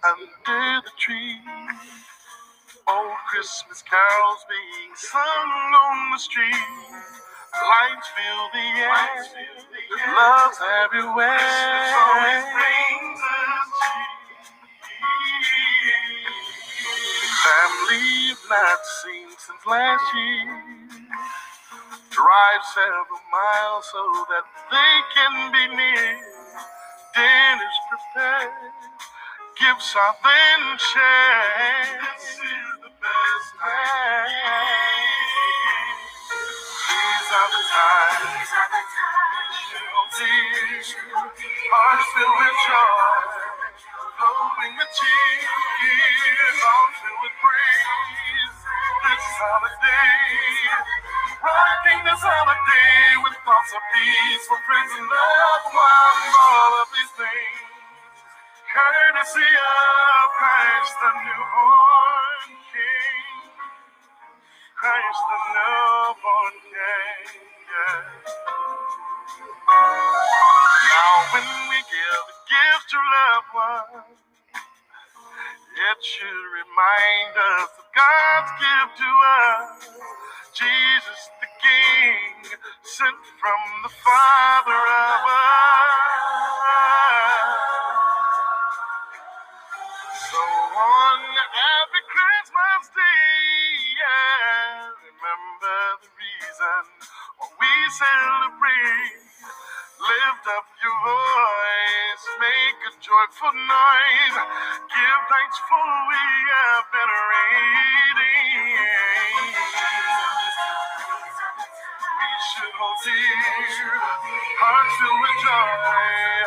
Under 0.08 0.80
the 0.84 0.92
tree. 0.98 1.36
Old 2.88 3.18
Christmas 3.28 3.82
carols 3.82 4.42
being 4.48 4.92
sung 4.96 5.20
on 5.20 6.12
the 6.12 6.18
street. 6.18 6.66
Lights 7.52 8.08
fill 8.16 8.44
the 8.54 8.66
air, 8.80 8.90
with 9.90 10.00
love's 10.16 10.60
everywhere. 10.84 11.38
Christmas 11.38 11.94
always 11.96 12.44
brings 12.54 13.20
Family 17.44 18.28
have 18.30 18.44
not 18.50 18.80
seen 19.02 19.28
since 19.38 19.66
last 19.66 20.04
year. 20.14 20.62
Drive 22.10 22.62
several 22.74 23.22
miles 23.32 23.86
so 23.92 24.02
that 24.30 24.46
they 24.72 24.96
can 25.14 25.52
be 25.52 25.76
near. 25.76 26.18
Dinner's 27.14 27.80
prepared, 27.90 28.77
gifts 29.60 29.94
are 29.96 30.16
then 30.22 30.62
shared. 30.78 32.00
This 32.02 32.38
is 32.38 32.70
the 32.82 32.90
best 33.02 33.50
time. 33.58 34.30
These 36.88 37.30
are 37.34 37.50
the 37.50 37.62
times. 37.70 38.50
Tears, 40.18 40.88
hearts 41.70 42.08
filled 42.16 42.38
with 42.40 42.58
joy, 42.66 43.02
flowing 44.18 44.74
with 44.80 44.92
tears, 44.96 46.58
arms 46.64 46.96
filled 47.04 47.20
with 47.22 47.36
praise. 47.38 47.84
This 49.04 49.26
holiday, 49.38 50.18
rocking 51.44 52.00
this 52.08 52.22
holiday 52.24 52.98
with 53.22 53.36
thoughts 53.44 53.72
of 53.76 53.82
peace 53.94 54.44
for 54.48 54.58
friends 54.66 54.92
and 54.96 55.06
loved 55.06 55.70
ones. 55.76 56.34
All 56.34 56.74
of 56.82 56.88
these 56.90 57.12
things, 57.20 57.67
courtesy 58.78 59.42
of 59.42 60.26
Christ, 60.38 60.94
the 61.02 61.12
newborn 61.26 62.42
King. 62.70 63.50
Christ, 64.78 65.22
the 65.30 65.40
newborn 65.54 66.56
King. 66.70 67.26
Now, 70.70 71.14
when 71.34 71.48
we 71.70 71.80
give 71.90 72.80
to 72.90 72.98
loved 73.14 73.50
ones, 73.54 74.18
it 75.74 75.98
should 76.04 76.44
remind 76.54 77.34
us 77.34 77.70
of 77.82 77.86
God's 77.94 78.52
gift 78.62 78.94
to 79.02 79.10
us. 79.42 79.90
Jesus 80.54 81.20
the 81.40 81.48
King, 81.62 82.54
sent 82.82 83.18
from 83.40 83.60
the 83.82 83.90
Father 83.90 84.74
above. 84.74 85.28
So 90.30 90.38
on 90.38 91.20
every 91.24 92.04
Christmas 92.12 92.84
day, 92.92 93.72
yeah, 93.96 94.92
remember 95.08 95.80
the 96.04 96.10
reason 96.20 96.84
why 97.38 97.48
we 97.60 97.72
celebrate. 97.96 99.16
Lift 100.00 100.46
up 100.52 100.66
your 100.84 100.98
voice, 101.06 102.24
make 102.40 102.80
a 102.84 102.92
joyful 103.00 103.54
noise, 103.56 104.36
give 104.92 105.22
thanks 105.32 105.58
for 105.64 105.88
we 106.12 106.20
have 106.20 106.86
been 106.92 107.12
reading. 107.32 108.76
We 112.04 112.30
should 112.52 112.74
hold 112.76 112.98
dear, 113.04 113.96
hearts 114.60 114.94
filled 115.00 115.20
with 115.22 115.38
joy, 115.44 116.44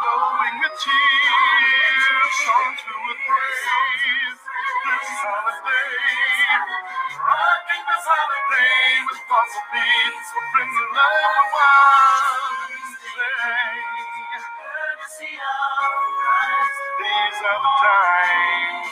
flowing 0.00 0.56
with 0.60 0.76
tears, 0.82 2.04
songs 2.46 2.80
rocking 7.74 7.86
this 7.90 8.06
holiday 8.06 9.02
with 9.10 9.20
thoughts 9.26 9.54
of 9.58 9.64
peace. 9.74 10.26
For 10.30 10.44
friends 10.54 10.76
and 10.78 10.90
loved 10.94 11.50
ones. 11.58 12.90
These 16.98 17.38
are 17.42 17.60
the 17.62 17.72
times. 17.82 18.90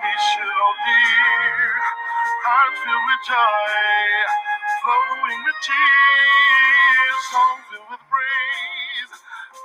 We 0.00 0.12
should 0.16 0.52
hold 0.52 0.78
dear, 0.86 1.68
hearts 2.46 2.80
filled 2.82 3.06
with 3.06 3.22
joy, 3.28 4.16
flowing 4.82 5.40
with 5.44 5.58
tears, 5.62 7.18
songs 7.32 7.64
filled 7.70 7.88
with 7.92 8.04
praise. 8.08 9.12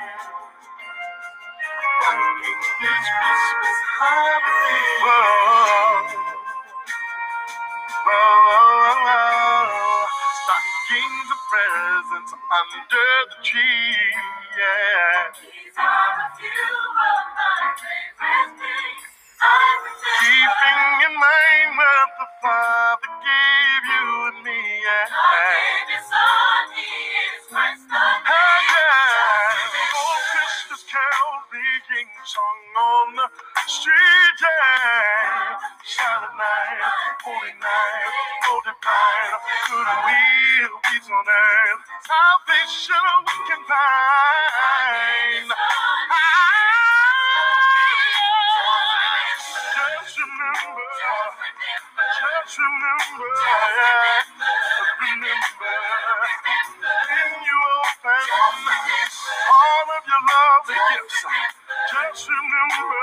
This 2.81 3.07
Christmas 3.19 3.81
holiday. 3.99 4.83
Whoa. 5.05 6.25
Whoa. 8.07 10.04
And 10.85 11.31
presents 11.49 12.33
under 12.35 12.85
the 13.33 13.39
tree. 13.43 13.97
Yeah. 14.59 15.33
Keeping 20.21 20.85
in 21.09 21.15
mind 21.17 21.71
what 21.77 22.11
the 22.21 22.27
Father 22.43 23.13
gave 23.25 23.85
you 23.89 24.29
and 24.29 24.39
me. 24.45 24.61
Yeah. 24.85 25.09
Hey, 28.29 28.61
yeah. 28.69 29.97
Old 29.97 30.23
Christmas 30.37 30.85
carol 30.93 31.34
being 31.55 32.11
sung 32.27 32.63
on 32.75 33.15
the 33.15 33.27
street. 33.71 34.41
Silent 35.87 36.35
night, 36.35 36.83
holy 37.23 37.55
night, 37.63 38.11
holy 38.43 38.75
night. 38.75 39.33
Good 39.71 39.87
will 40.67 40.83
be 40.83 40.99
on 41.15 41.27
earth. 41.31 41.83
Salvation 42.03 43.07
we 43.23 43.37
can 43.47 43.63
find. 43.71 45.47
Just 49.71 50.19
remember, 50.19 50.87
just 52.19 52.59
remember, 52.59 53.31
remember, 55.03 55.75
all 58.33 59.87
of 59.97 60.05
your 60.09 60.23
gifts, 60.69 61.21
just 61.93 62.29
remember, 62.29 63.01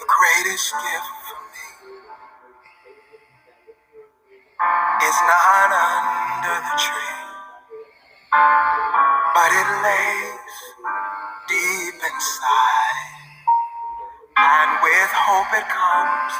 greatest 0.06 0.72
gift 0.72 1.09
inside. 12.20 13.32
And 14.36 14.70
with 14.84 15.12
hope 15.16 15.52
it 15.56 15.68
comes 15.72 16.34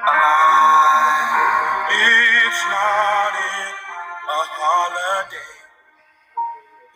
alive. 0.00 1.32
It's 1.92 2.62
not 2.72 3.32
in 3.36 3.72
a 4.32 4.40
holiday, 4.56 5.56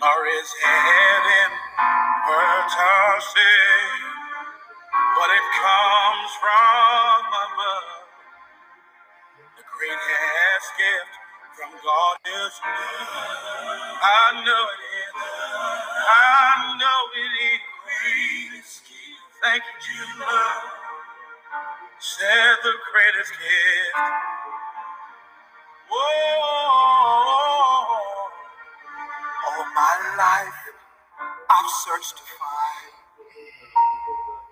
nor 0.01 0.21
is 0.41 0.51
heaven 0.65 1.51
worth 2.29 2.69
to 2.73 2.93
sing. 3.21 4.01
But 4.97 5.31
it 5.31 5.47
comes 5.61 6.31
from 6.41 7.21
above. 7.29 8.09
The 9.57 9.65
greatest 9.77 10.69
gift 10.81 11.15
from 11.57 11.71
God 11.77 12.19
is 12.25 12.55
love. 12.65 13.99
I 14.01 14.43
know 14.45 14.65
it 14.75 14.83
is. 14.97 15.15
I 16.09 16.79
know 16.81 17.01
it 17.17 17.33
is. 17.33 17.34
Thank 19.45 19.63
you, 19.65 19.77
Jesus. 19.83 20.27
Share 22.01 22.57
the 22.65 22.73
greatest 22.93 23.33
gift. 23.33 23.97
Whoa. 25.91 25.99
All 29.47 29.67
my 29.75 29.97
life, 30.19 30.61
I've 31.51 31.71
searched 31.87 32.17
to 32.19 32.25
find 32.39 32.93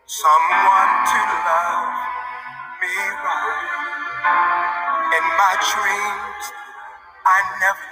someone 0.07 0.93
to 1.11 1.21
love 1.47 1.95
me 2.83 2.97
right. 3.25 3.93
In 5.17 5.25
my 5.39 5.55
dreams, 5.61 6.45
I 7.27 7.39
never 7.61 7.92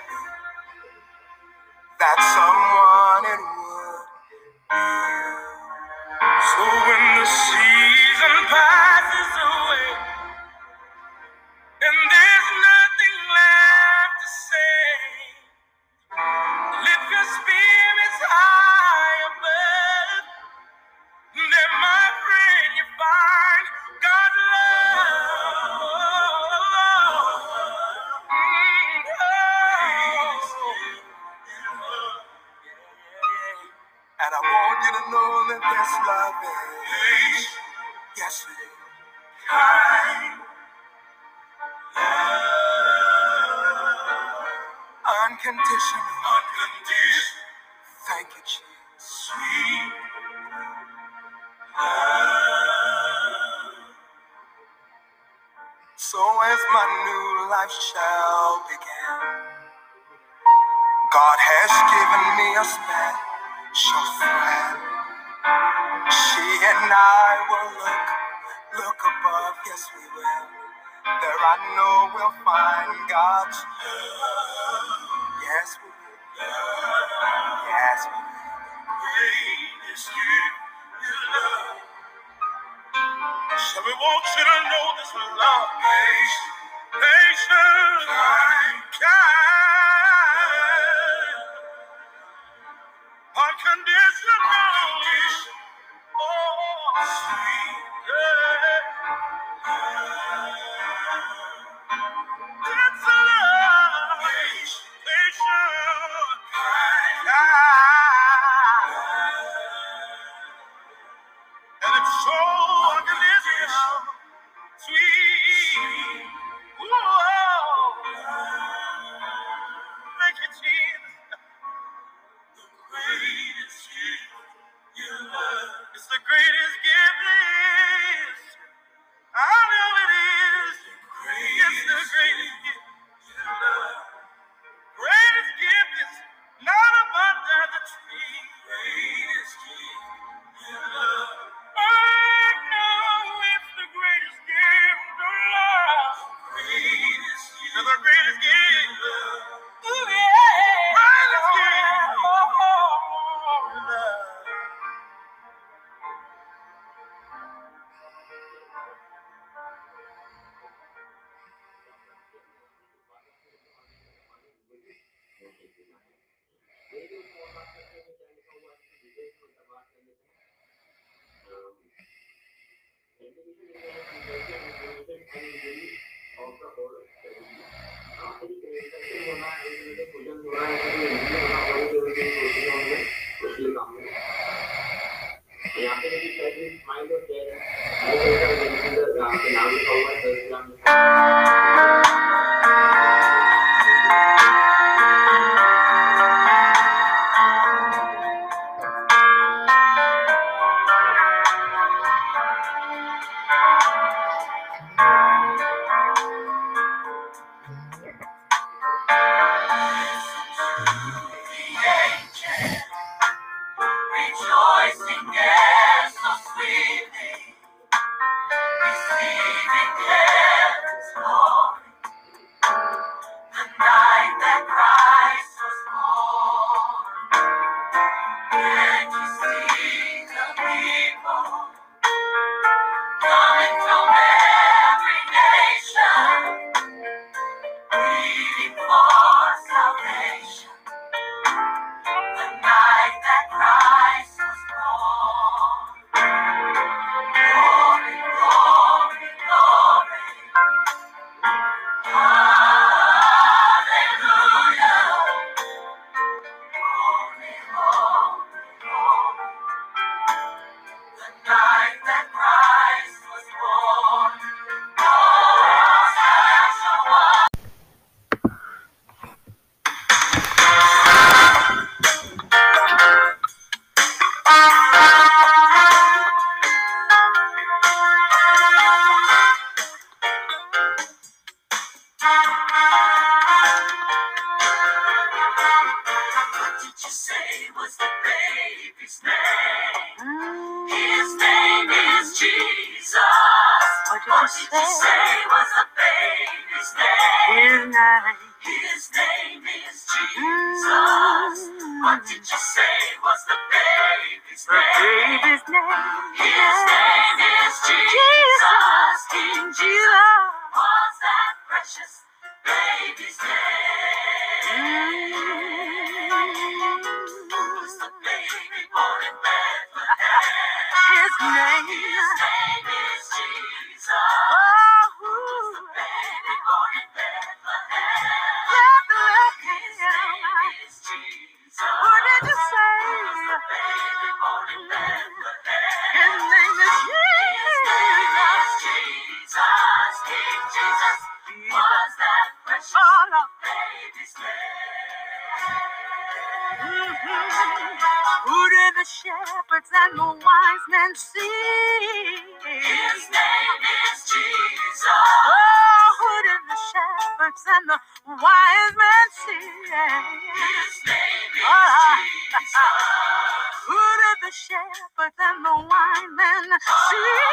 men 366.28 366.78
see? 366.80 367.49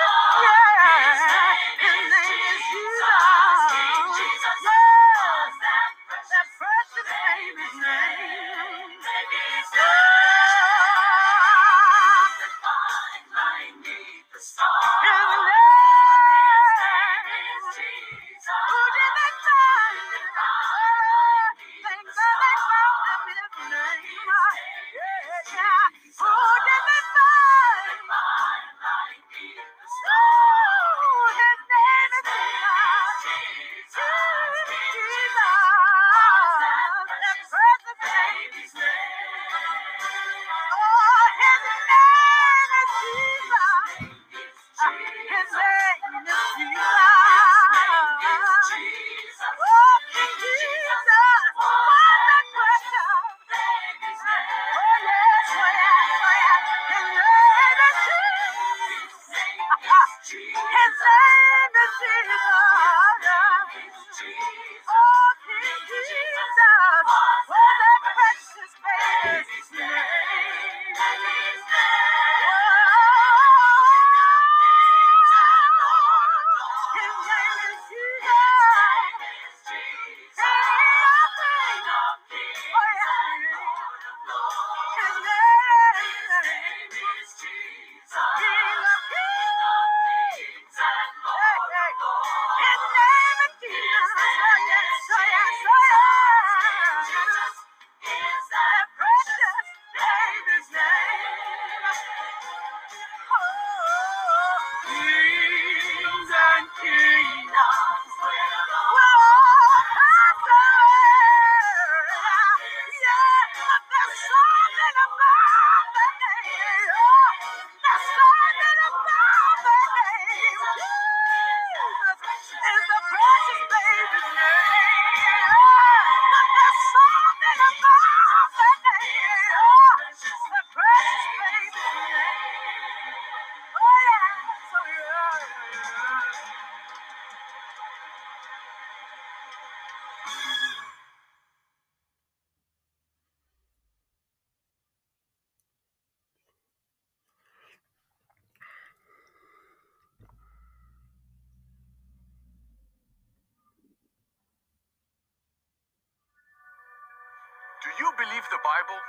You 158.08 158.16
believe 158.16 158.48
the 158.48 158.64
Bible? 158.64 159.00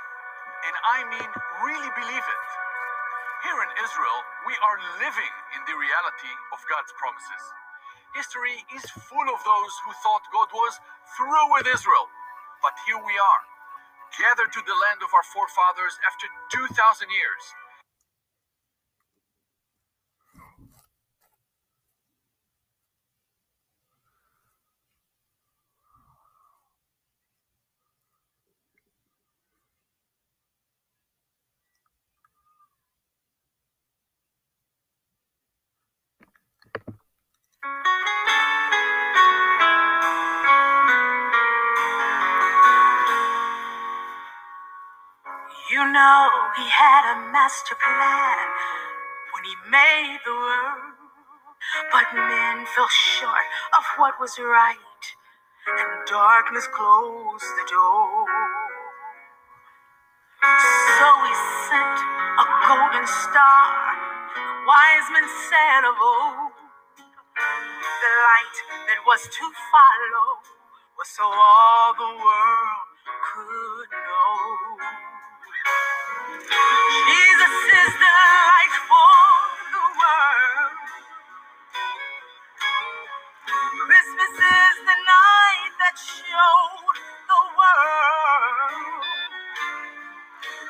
And 0.67 0.75
I 0.83 0.99
mean, 1.07 1.31
really 1.63 1.91
believe 1.95 2.25
it. 2.27 2.47
Here 3.47 3.59
in 3.63 3.71
Israel, 3.79 4.19
we 4.43 4.51
are 4.59 4.77
living 4.99 5.33
in 5.55 5.63
the 5.71 5.75
reality 5.79 6.33
of 6.51 6.59
God's 6.67 6.91
promises. 6.99 7.43
History 8.11 8.59
is 8.75 8.83
full 9.07 9.23
of 9.31 9.39
those 9.39 9.73
who 9.87 9.95
thought 10.03 10.27
God 10.35 10.51
was 10.51 10.75
through 11.15 11.47
with 11.55 11.71
Israel. 11.71 12.11
But 12.59 12.75
here 12.83 12.99
we 12.99 13.15
are, 13.15 13.41
gathered 14.19 14.51
to 14.51 14.61
the 14.67 14.75
land 14.91 14.99
of 14.99 15.15
our 15.15 15.27
forefathers 15.31 15.95
after 16.03 16.27
2,000 16.51 17.07
years. 17.07 17.43
Master 47.49 47.73
plan 47.81 48.47
when 49.33 49.43
he 49.43 49.55
made 49.73 50.19
the 50.21 50.37
world. 50.37 50.93
But 51.89 52.05
men 52.13 52.61
fell 52.77 52.85
short 53.17 53.49
of 53.73 53.83
what 53.97 54.13
was 54.21 54.37
right, 54.37 55.03
and 55.65 55.89
darkness 56.05 56.67
closed 56.69 57.49
the 57.57 57.65
door. 57.73 58.29
So 60.45 61.07
he 61.25 61.33
sent 61.65 61.97
a 62.37 62.45
golden 62.69 63.07
star, 63.09 63.97
the 64.37 64.45
wise 64.69 65.09
men 65.09 65.25
said 65.49 65.89
of 65.89 65.97
old. 65.97 66.53
The 67.33 68.11
light 68.29 68.57
that 68.93 69.01
was 69.09 69.25
to 69.25 69.45
follow 69.73 70.27
was 71.01 71.09
so 71.17 71.25
all 71.25 71.97
the 71.97 72.13
world 72.13 72.85
could 73.33 73.89
know. 73.89 74.18
Jesus 76.47 77.55
is 77.81 77.93
the 77.99 78.11
light 78.15 78.75
for 78.89 79.19
the 79.75 79.85
world. 79.99 80.77
Christmas 83.87 84.33
is 84.37 84.77
the 84.85 84.99
night 85.07 85.73
that 85.79 85.95
showed 85.99 86.97
the 87.31 87.41
world. 87.59 89.03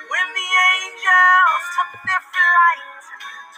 When 0.10 0.28
the 0.36 0.50
angels 0.76 1.64
took 1.78 1.94
their 2.06 2.24
flight, 2.34 3.04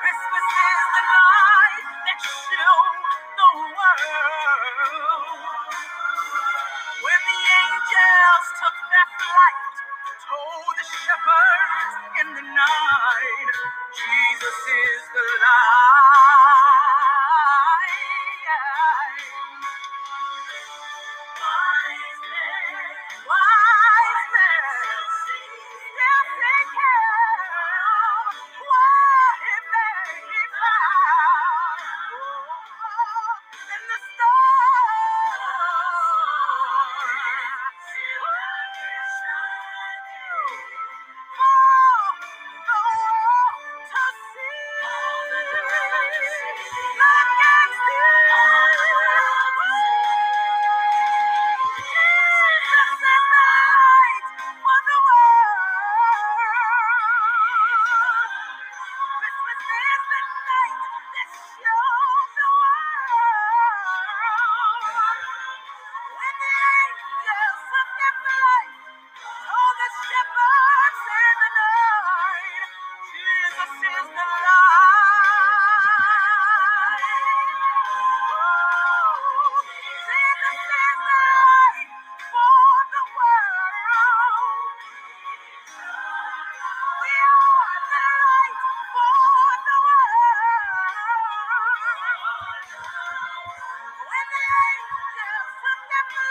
Christmas 0.00 0.46
is 0.46 0.82
the 0.96 1.04
light 1.14 1.86
that 2.06 2.20
showed 2.22 2.98
the 3.38 3.50
world. 3.76 5.40
When 7.04 7.20
the 7.30 7.40
angels 7.62 8.46
took 8.60 8.76
their 8.92 9.08
flight, 9.20 9.60
told 10.28 10.74
the 10.76 10.86
shepherds 10.86 11.94
in 12.22 12.28
the 12.36 12.46
night, 12.56 13.54
Jesus 13.94 14.58
is 14.68 15.02
the 15.14 15.24
light. 15.44 16.59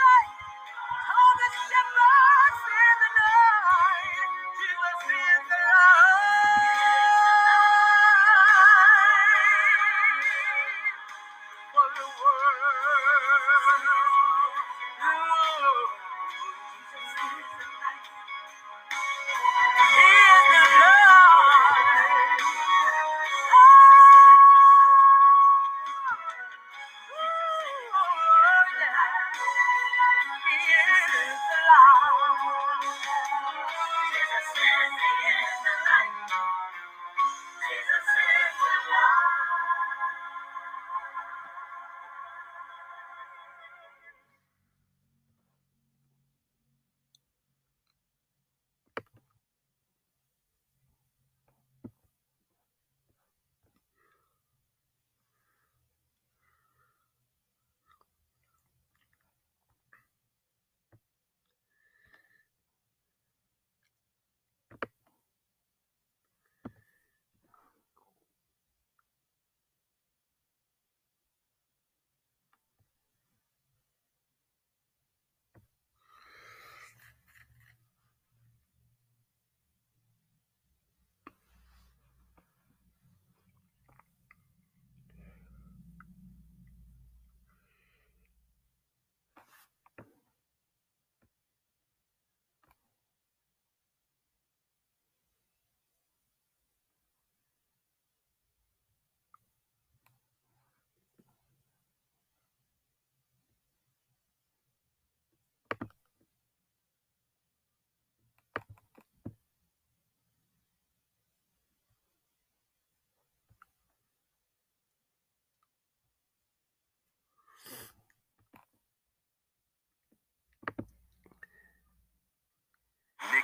All 0.02 1.34
the 1.42 1.50
shepherds 1.68 2.62
in 2.68 2.96
the 3.04 3.12
night, 3.20 4.32
he 4.60 4.70
was 4.82 4.98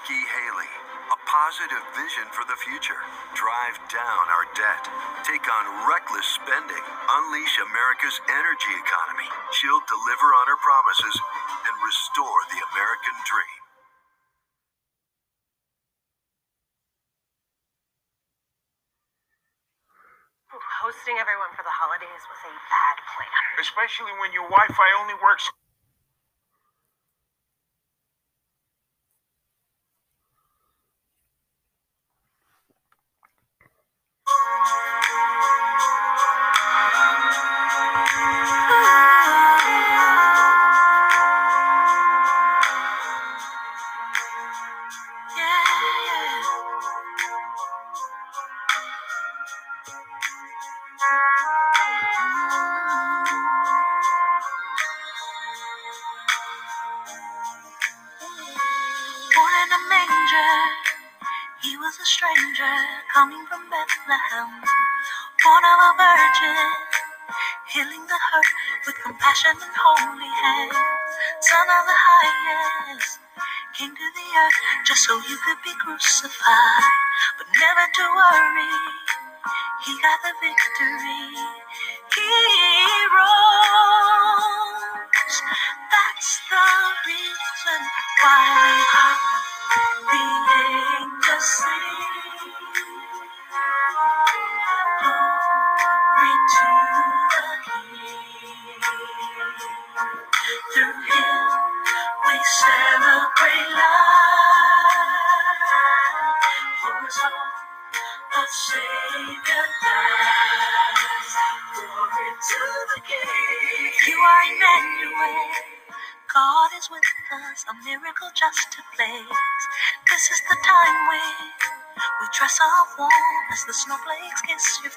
G. 0.06 0.14
Haley. 0.14 0.70
A 1.10 1.18
positive 1.26 1.82
vision 1.98 2.30
for 2.30 2.46
the 2.46 2.54
future. 2.62 3.02
Drive 3.34 3.74
down 3.90 4.24
our 4.30 4.46
debt. 4.54 4.86
Take 5.26 5.42
on 5.50 5.90
reckless 5.90 6.30
spending. 6.30 6.86
Unleash 7.10 7.58
America's 7.58 8.14
energy 8.30 8.74
economy. 8.78 9.26
She'll 9.58 9.82
deliver 9.90 10.30
on 10.30 10.46
her 10.46 10.62
promises 10.62 11.18
and 11.66 11.74
restore 11.82 12.38
the 12.54 12.62
American 12.70 13.18
dream. 13.26 13.58
Hosting 20.86 21.18
everyone 21.18 21.50
for 21.58 21.66
the 21.66 21.74
holidays 21.74 22.24
was 22.30 22.42
a 22.46 22.54
bad 22.54 22.98
plan. 23.10 23.42
Especially 23.58 24.14
when 24.22 24.30
your 24.38 24.46
Wi 24.54 24.70
Fi 24.70 24.90
only 25.02 25.18
works. 25.18 25.50
so 75.06 75.14
you 75.30 75.38
could 75.46 75.62
be 75.64 75.74
crucified. 75.86 76.90
But 77.38 77.48
never 77.54 77.86
to 77.94 78.06
worry, 78.18 78.74
he 79.86 79.94
got 80.02 80.20
the 80.26 80.34
victory. 80.42 81.65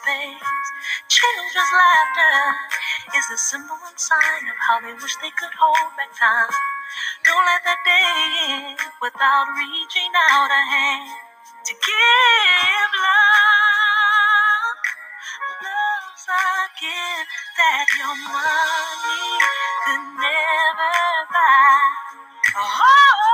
face. 0.08 0.68
Children's 1.08 1.72
laughter 1.76 2.36
is 3.18 3.26
a 3.28 3.38
symbol 3.38 3.76
and 3.76 3.98
sign 4.00 4.44
of 4.48 4.56
how 4.64 4.80
they 4.80 4.94
wish 4.96 5.16
they 5.20 5.32
could 5.36 5.52
hold 5.60 5.92
back 6.00 6.12
time. 6.16 6.52
Don't 7.24 7.44
let 7.44 7.60
that 7.68 7.80
day 7.84 8.08
in 8.48 8.76
without 9.04 9.46
reaching 9.60 10.12
out 10.32 10.48
a 10.48 10.62
hand 10.72 11.12
to 11.68 11.72
give 11.76 12.92
love. 13.04 14.80
Love's 15.60 16.26
a 16.32 16.44
gift 16.80 17.28
that 17.60 17.86
your 18.00 18.16
money 18.32 19.28
could 19.84 20.04
never 20.24 20.96
buy. 21.36 21.76
Oh. 22.56 23.27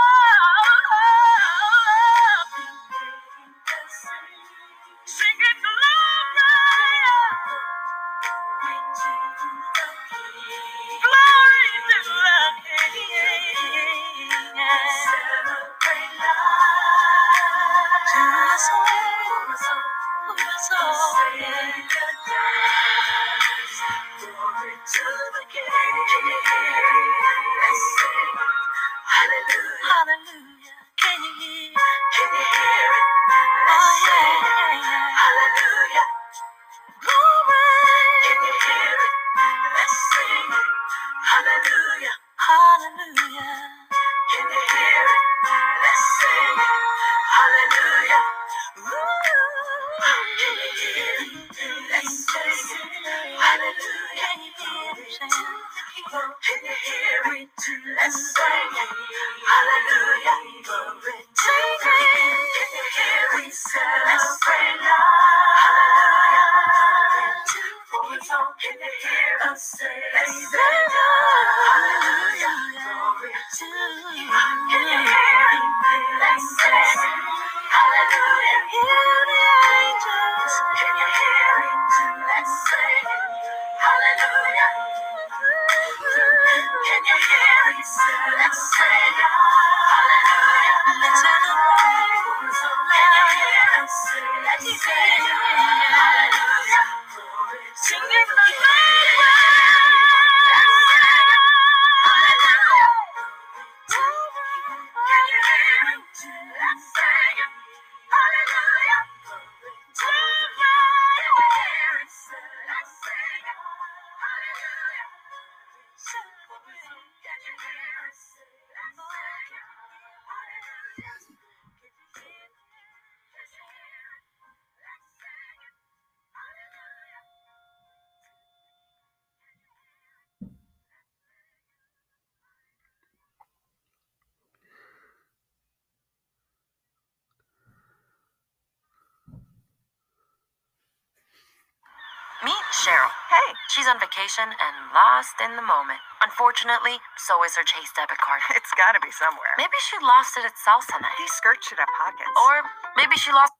Unfortunately, 146.55 147.03
so 147.19 147.43
is 147.43 147.57
her 147.57 147.65
Chase 147.65 147.91
debit 147.97 148.19
card. 148.19 148.39
It's 148.55 148.71
gotta 148.79 149.01
be 149.03 149.11
somewhere. 149.11 149.59
Maybe 149.59 149.75
she 149.91 149.99
lost 149.99 150.39
it 150.39 150.47
at 150.47 150.55
salsa 150.55 151.03
night. 151.03 151.11
These 151.19 151.33
skirts 151.33 151.67
should 151.67 151.79
have 151.83 151.91
pockets. 151.99 152.31
Or 152.31 152.63
maybe 152.95 153.19
she 153.19 153.33
lost. 153.35 153.51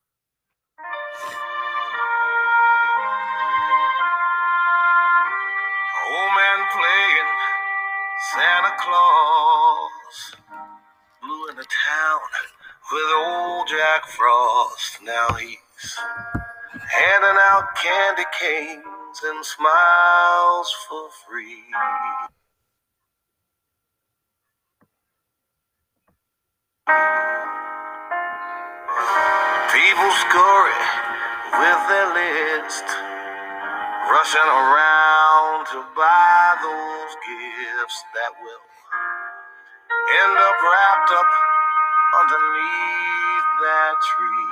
Old 6.07 6.31
man 6.39 6.59
playing 6.71 7.31
Santa 8.31 8.71
Claus. 8.79 10.39
Blew 11.19 11.49
into 11.51 11.67
town 11.67 12.21
with 12.95 13.11
old 13.11 13.67
Jack 13.67 14.07
Frost. 14.07 15.03
Now 15.03 15.35
he's 15.35 15.99
handing 16.79 17.39
out 17.51 17.75
candy 17.75 18.23
canes 18.39 19.19
and 19.19 19.43
smiles 19.43 20.71
for 20.87 21.09
free. 21.27 21.59
Rushing 34.25 34.49
around 34.49 35.65
to 35.67 35.85
buy 35.95 36.57
those 36.61 37.13
gifts 37.29 38.03
that 38.13 38.33
will 38.41 38.65
end 40.25 40.37
up 40.37 40.57
wrapped 40.65 41.11
up 41.13 41.29
underneath 42.21 43.49
that 43.61 43.93
tree. 44.01 44.49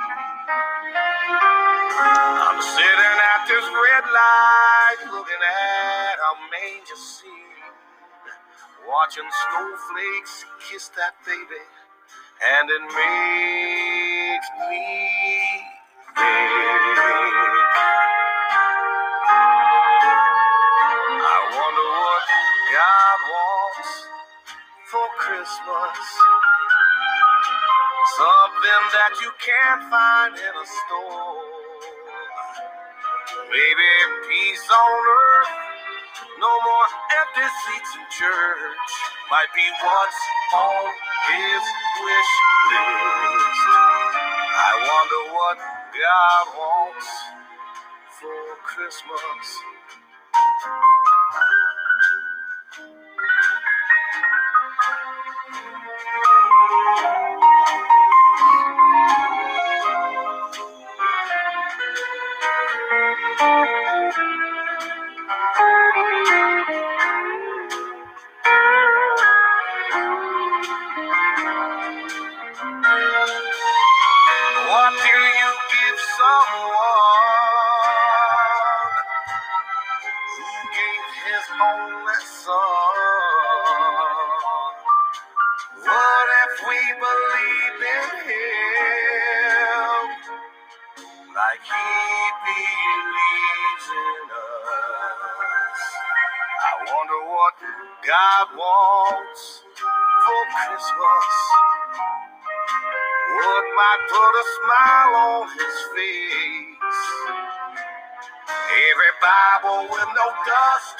I'm 1.98 2.62
sitting 2.62 3.16
at 3.34 3.42
this 3.50 3.66
red 3.66 4.04
light 4.14 4.98
looking 5.10 5.42
at 5.42 6.16
a 6.22 6.32
manger 6.54 6.94
scene, 6.94 7.66
watching 8.86 9.26
snowflakes 9.26 10.44
kiss 10.70 10.88
that 10.94 11.14
baby, 11.26 11.62
and 12.46 12.70
it 12.70 12.82
makes 12.94 14.48
me 14.70 14.86
think. 16.14 17.63
Christmas. 25.44 26.08
Something 28.16 28.84
that 28.96 29.12
you 29.20 29.28
can't 29.44 29.84
find 29.92 30.32
in 30.32 30.54
a 30.56 30.66
store. 30.72 31.44
Maybe 33.52 33.90
peace 34.24 34.64
on 34.72 35.00
earth, 35.04 35.52
no 36.40 36.48
more 36.48 36.88
empty 37.20 37.44
seats 37.44 37.92
in 37.92 38.04
church. 38.24 38.88
Might 39.28 39.52
be 39.52 39.68
what's 39.84 40.20
on 40.56 40.84
his 41.28 41.64
wish 42.08 42.32
list. 42.72 43.60
I 44.48 44.72
wonder 44.80 45.22
what 45.28 45.58
God 45.92 46.44
wants 46.56 47.08
for 48.16 48.40
Christmas. 48.64 49.73
Dust, 110.46 110.98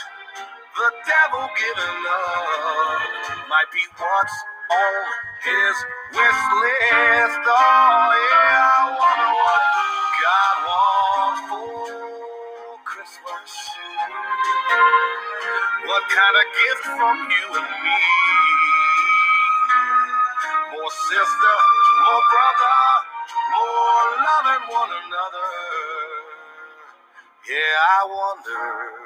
the 0.77 0.89
devil 1.07 1.45
giving 1.57 2.01
up, 2.09 3.01
might 3.49 3.71
be 3.73 3.85
what's 3.99 4.37
on 4.73 5.05
his 5.45 5.77
wish 6.13 6.43
list. 6.61 7.41
Oh, 7.45 7.53
yeah, 7.53 8.73
I 8.73 8.83
wonder 8.97 9.33
what 9.41 9.65
God 10.25 10.57
wants 10.69 11.43
for 11.51 12.79
Christmas. 12.85 13.53
What 15.87 16.05
kind 16.09 16.37
of 16.41 16.47
gift 16.59 16.85
from 16.97 17.17
you 17.29 17.47
and 17.61 17.71
me? 17.85 18.01
More 20.73 20.93
sister, 20.93 21.57
more 22.03 22.25
brother, 22.33 22.79
more 23.53 24.07
loving 24.25 24.65
one 24.73 24.91
another. 25.05 25.49
Yeah, 27.49 27.57
I 27.99 28.01
wonder. 28.09 29.04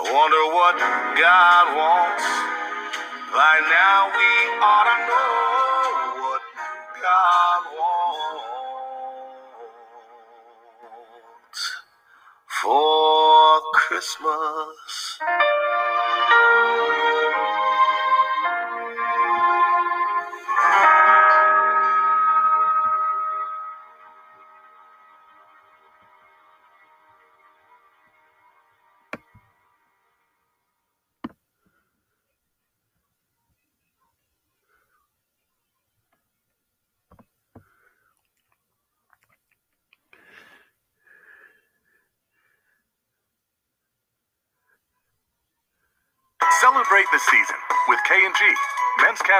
I 0.00 0.02
wonder 0.02 0.44
what 0.56 0.76
God 1.20 1.76
wants. 1.76 2.24
By 3.34 3.60
now 3.68 4.08
we 4.16 4.30
ought 4.64 4.88
to 4.88 4.96
know 5.10 6.24
what 6.24 6.42
God 7.02 7.62
wants 7.76 8.44
for 12.62 13.60
Christmas. 13.74 15.09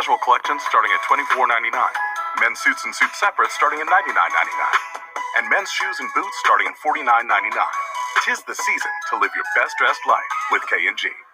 Casual 0.00 0.16
collection 0.24 0.56
starting 0.64 0.88
at 0.96 1.00
$24.99. 1.12 1.76
Men's 2.40 2.58
suits 2.60 2.86
and 2.88 2.94
suits 2.94 3.20
separate 3.20 3.50
starting 3.50 3.80
at 3.84 3.86
$99.99. 3.86 4.16
And 5.36 5.44
men's 5.52 5.68
shoes 5.68 6.00
and 6.00 6.08
boots 6.16 6.36
starting 6.40 6.68
at 6.68 6.76
$49.99. 6.80 7.52
Tis 8.24 8.40
the 8.48 8.54
season 8.54 8.92
to 9.10 9.18
live 9.20 9.30
your 9.36 9.44
best 9.54 9.76
dressed 9.76 10.00
life 10.08 10.32
with 10.52 10.62
K&G. 10.72 11.29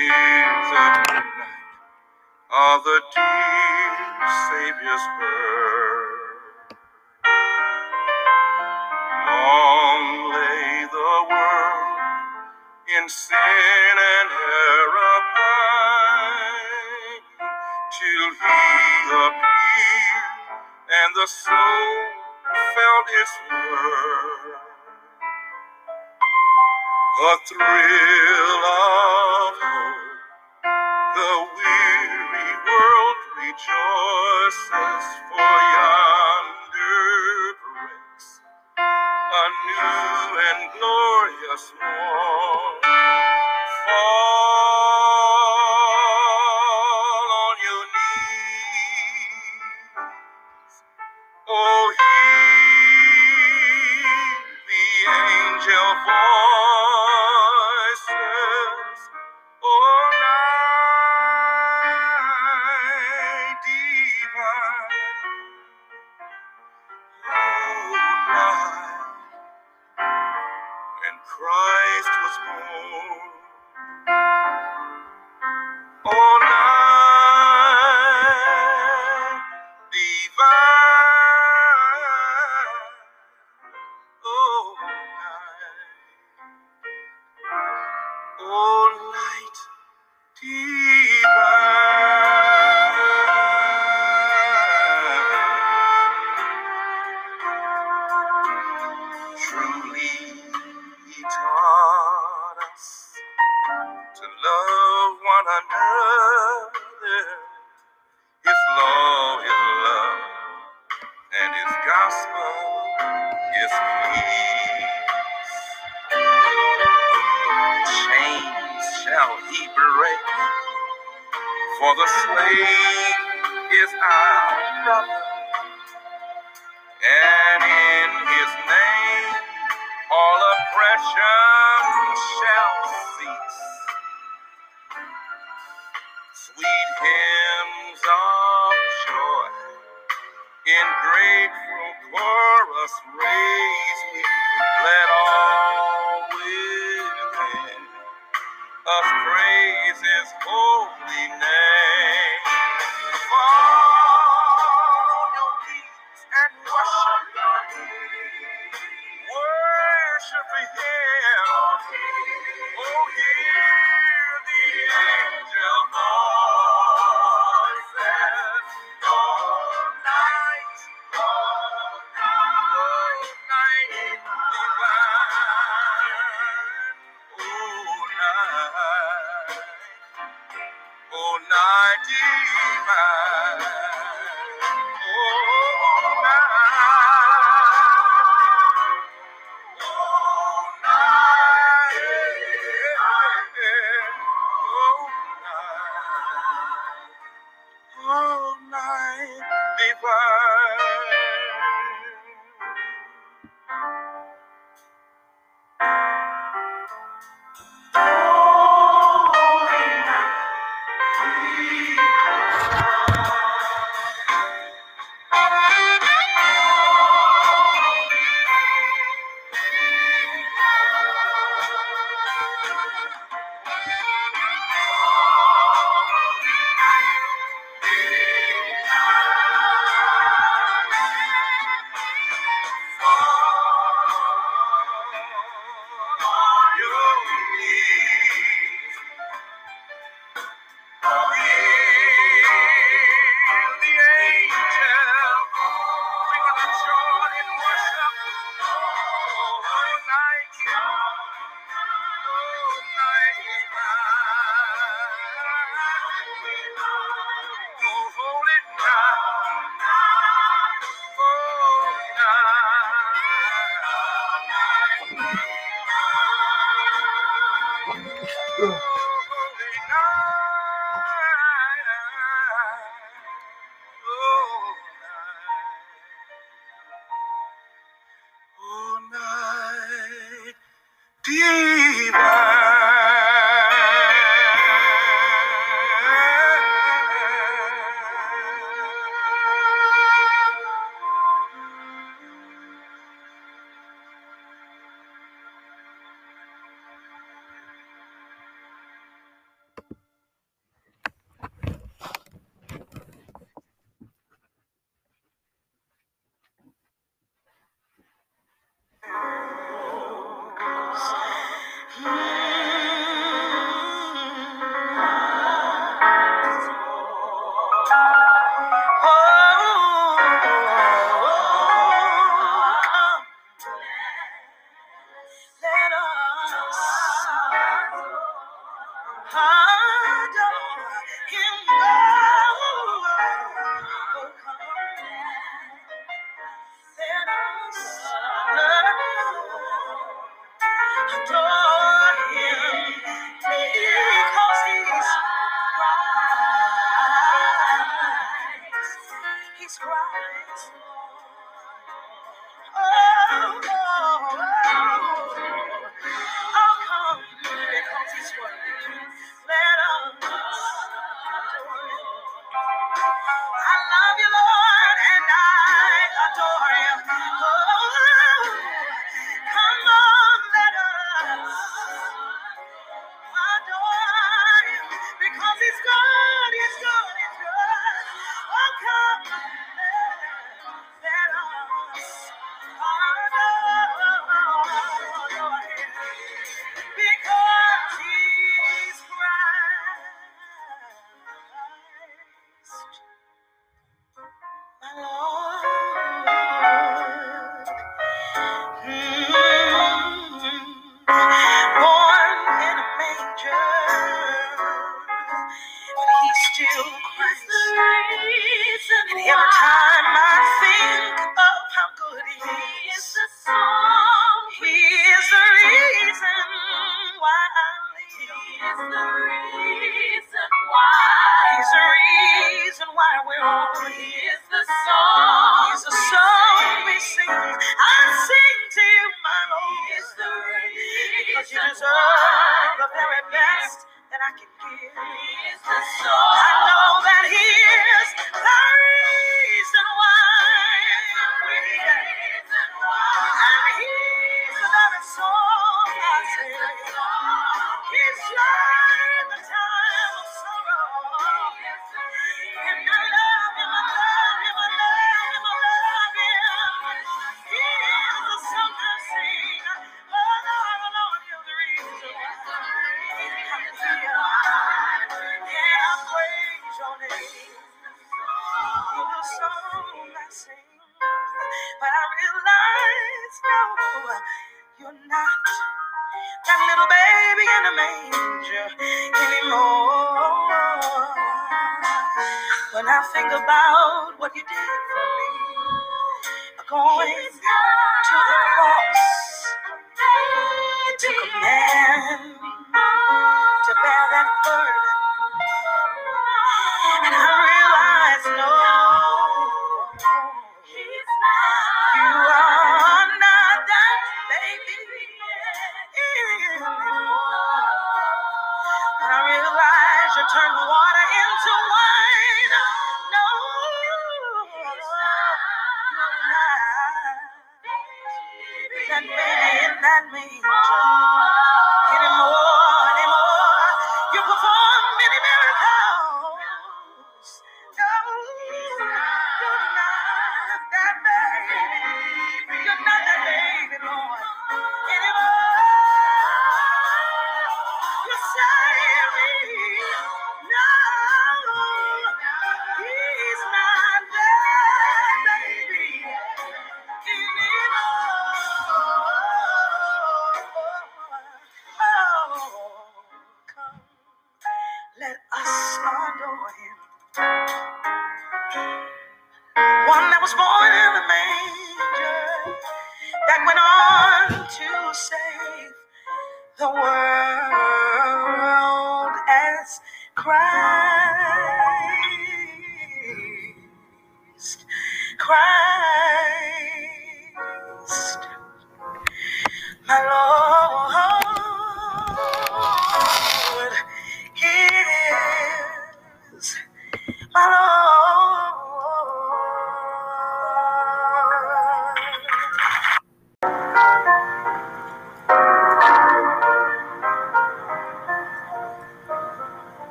is 0.00 0.72
at 0.78 0.94
midnight 1.10 1.72
of 2.52 2.84
the 2.84 3.00
dear 3.14 4.28
Savior's 4.46 5.06
birth. 5.18 6.38
Long 9.12 10.32
lay 10.32 10.86
the 10.92 11.14
world 11.30 12.00
in 12.98 13.08
sin 13.08 13.96
and 13.98 14.30
error 14.30 15.20
pine, 15.36 17.22
till 17.92 18.30
He 18.32 19.10
appeared 19.26 20.22
and 20.90 21.16
the 21.16 21.26
soul 21.26 21.96
felt 22.74 23.06
its 23.20 23.32
worth 23.50 24.57
the 27.18 27.38
thrill 27.48 28.64
of 28.64 29.54
hope. 29.62 30.18
The 31.16 31.34
weary 31.58 32.52
world 32.66 33.20
rejoices, 33.42 35.06
for 35.30 35.54
yonder 35.74 37.54
breaks 37.64 38.28
a 39.18 39.44
new 39.66 40.40
and 40.48 40.62
glorious 40.78 41.64
morn. 41.80 42.87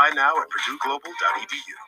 Apply 0.00 0.14
now 0.16 0.32
at 0.40 0.48
purdueglobal.edu. 0.48 1.79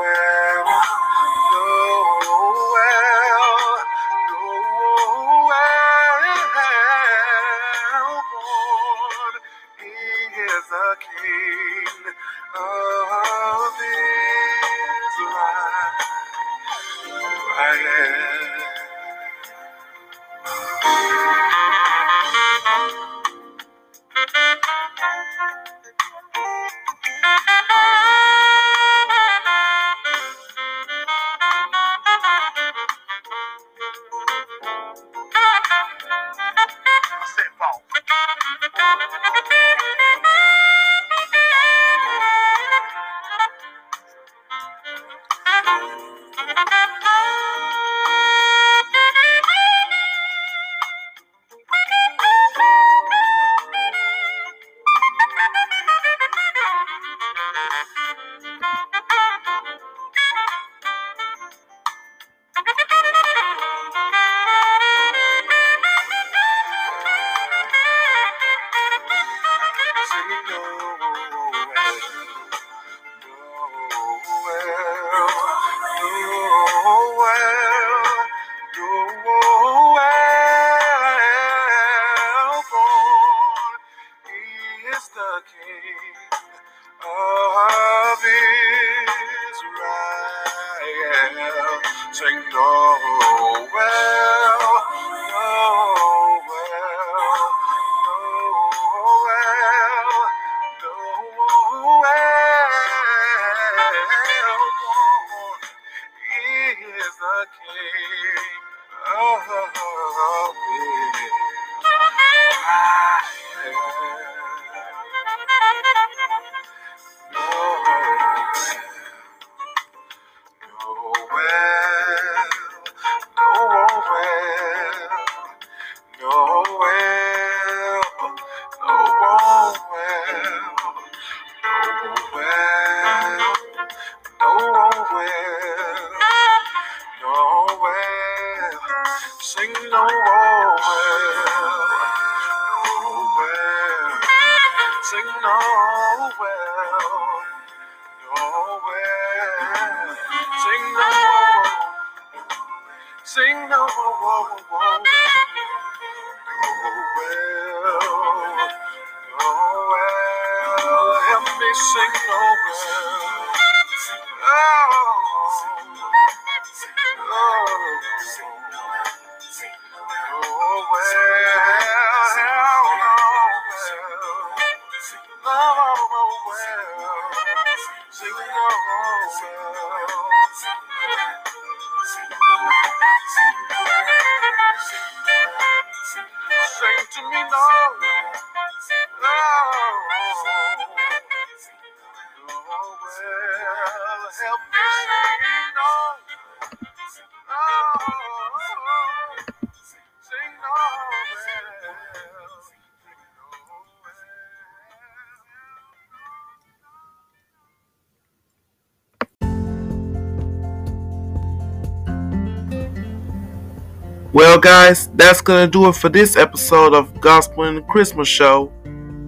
Guys, 214.62 215.08
that's 215.12 215.40
going 215.40 215.66
to 215.66 215.72
do 215.72 215.88
it 215.88 215.96
for 215.96 216.10
this 216.10 216.36
episode 216.36 216.94
of 216.94 217.22
Gospel 217.22 217.64
in 217.64 217.76
the 217.76 217.82
Christmas 217.84 218.28
Show 218.28 218.74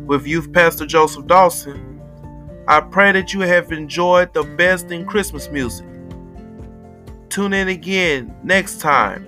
with 0.05 0.27
Youth 0.27 0.51
Pastor 0.51 0.85
Joseph 0.85 1.25
Dawson. 1.25 2.01
I 2.67 2.81
pray 2.81 3.13
that 3.13 3.33
you 3.33 3.39
have 3.41 3.71
enjoyed 3.71 4.33
the 4.33 4.43
best 4.43 4.91
in 4.91 5.05
Christmas 5.05 5.49
music. 5.49 5.85
Tune 7.29 7.53
in 7.53 7.69
again 7.69 8.35
next 8.43 8.81
time 8.81 9.25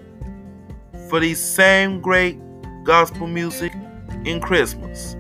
for 1.08 1.22
these 1.22 1.40
same 1.40 2.02
great 2.02 2.38
gospel 2.84 3.28
music 3.28 3.72
in 4.26 4.42
Christmas 4.42 5.16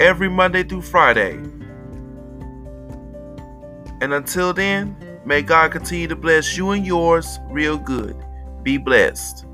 every 0.00 0.30
Monday 0.30 0.62
through 0.62 0.82
Friday. 0.82 1.34
And 4.00 4.14
until 4.14 4.54
then, 4.54 4.96
may 5.26 5.42
God 5.42 5.72
continue 5.72 6.08
to 6.08 6.16
bless 6.16 6.56
you 6.56 6.70
and 6.70 6.86
yours 6.86 7.38
real 7.50 7.76
good. 7.76 8.16
Be 8.62 8.78
blessed. 8.78 9.44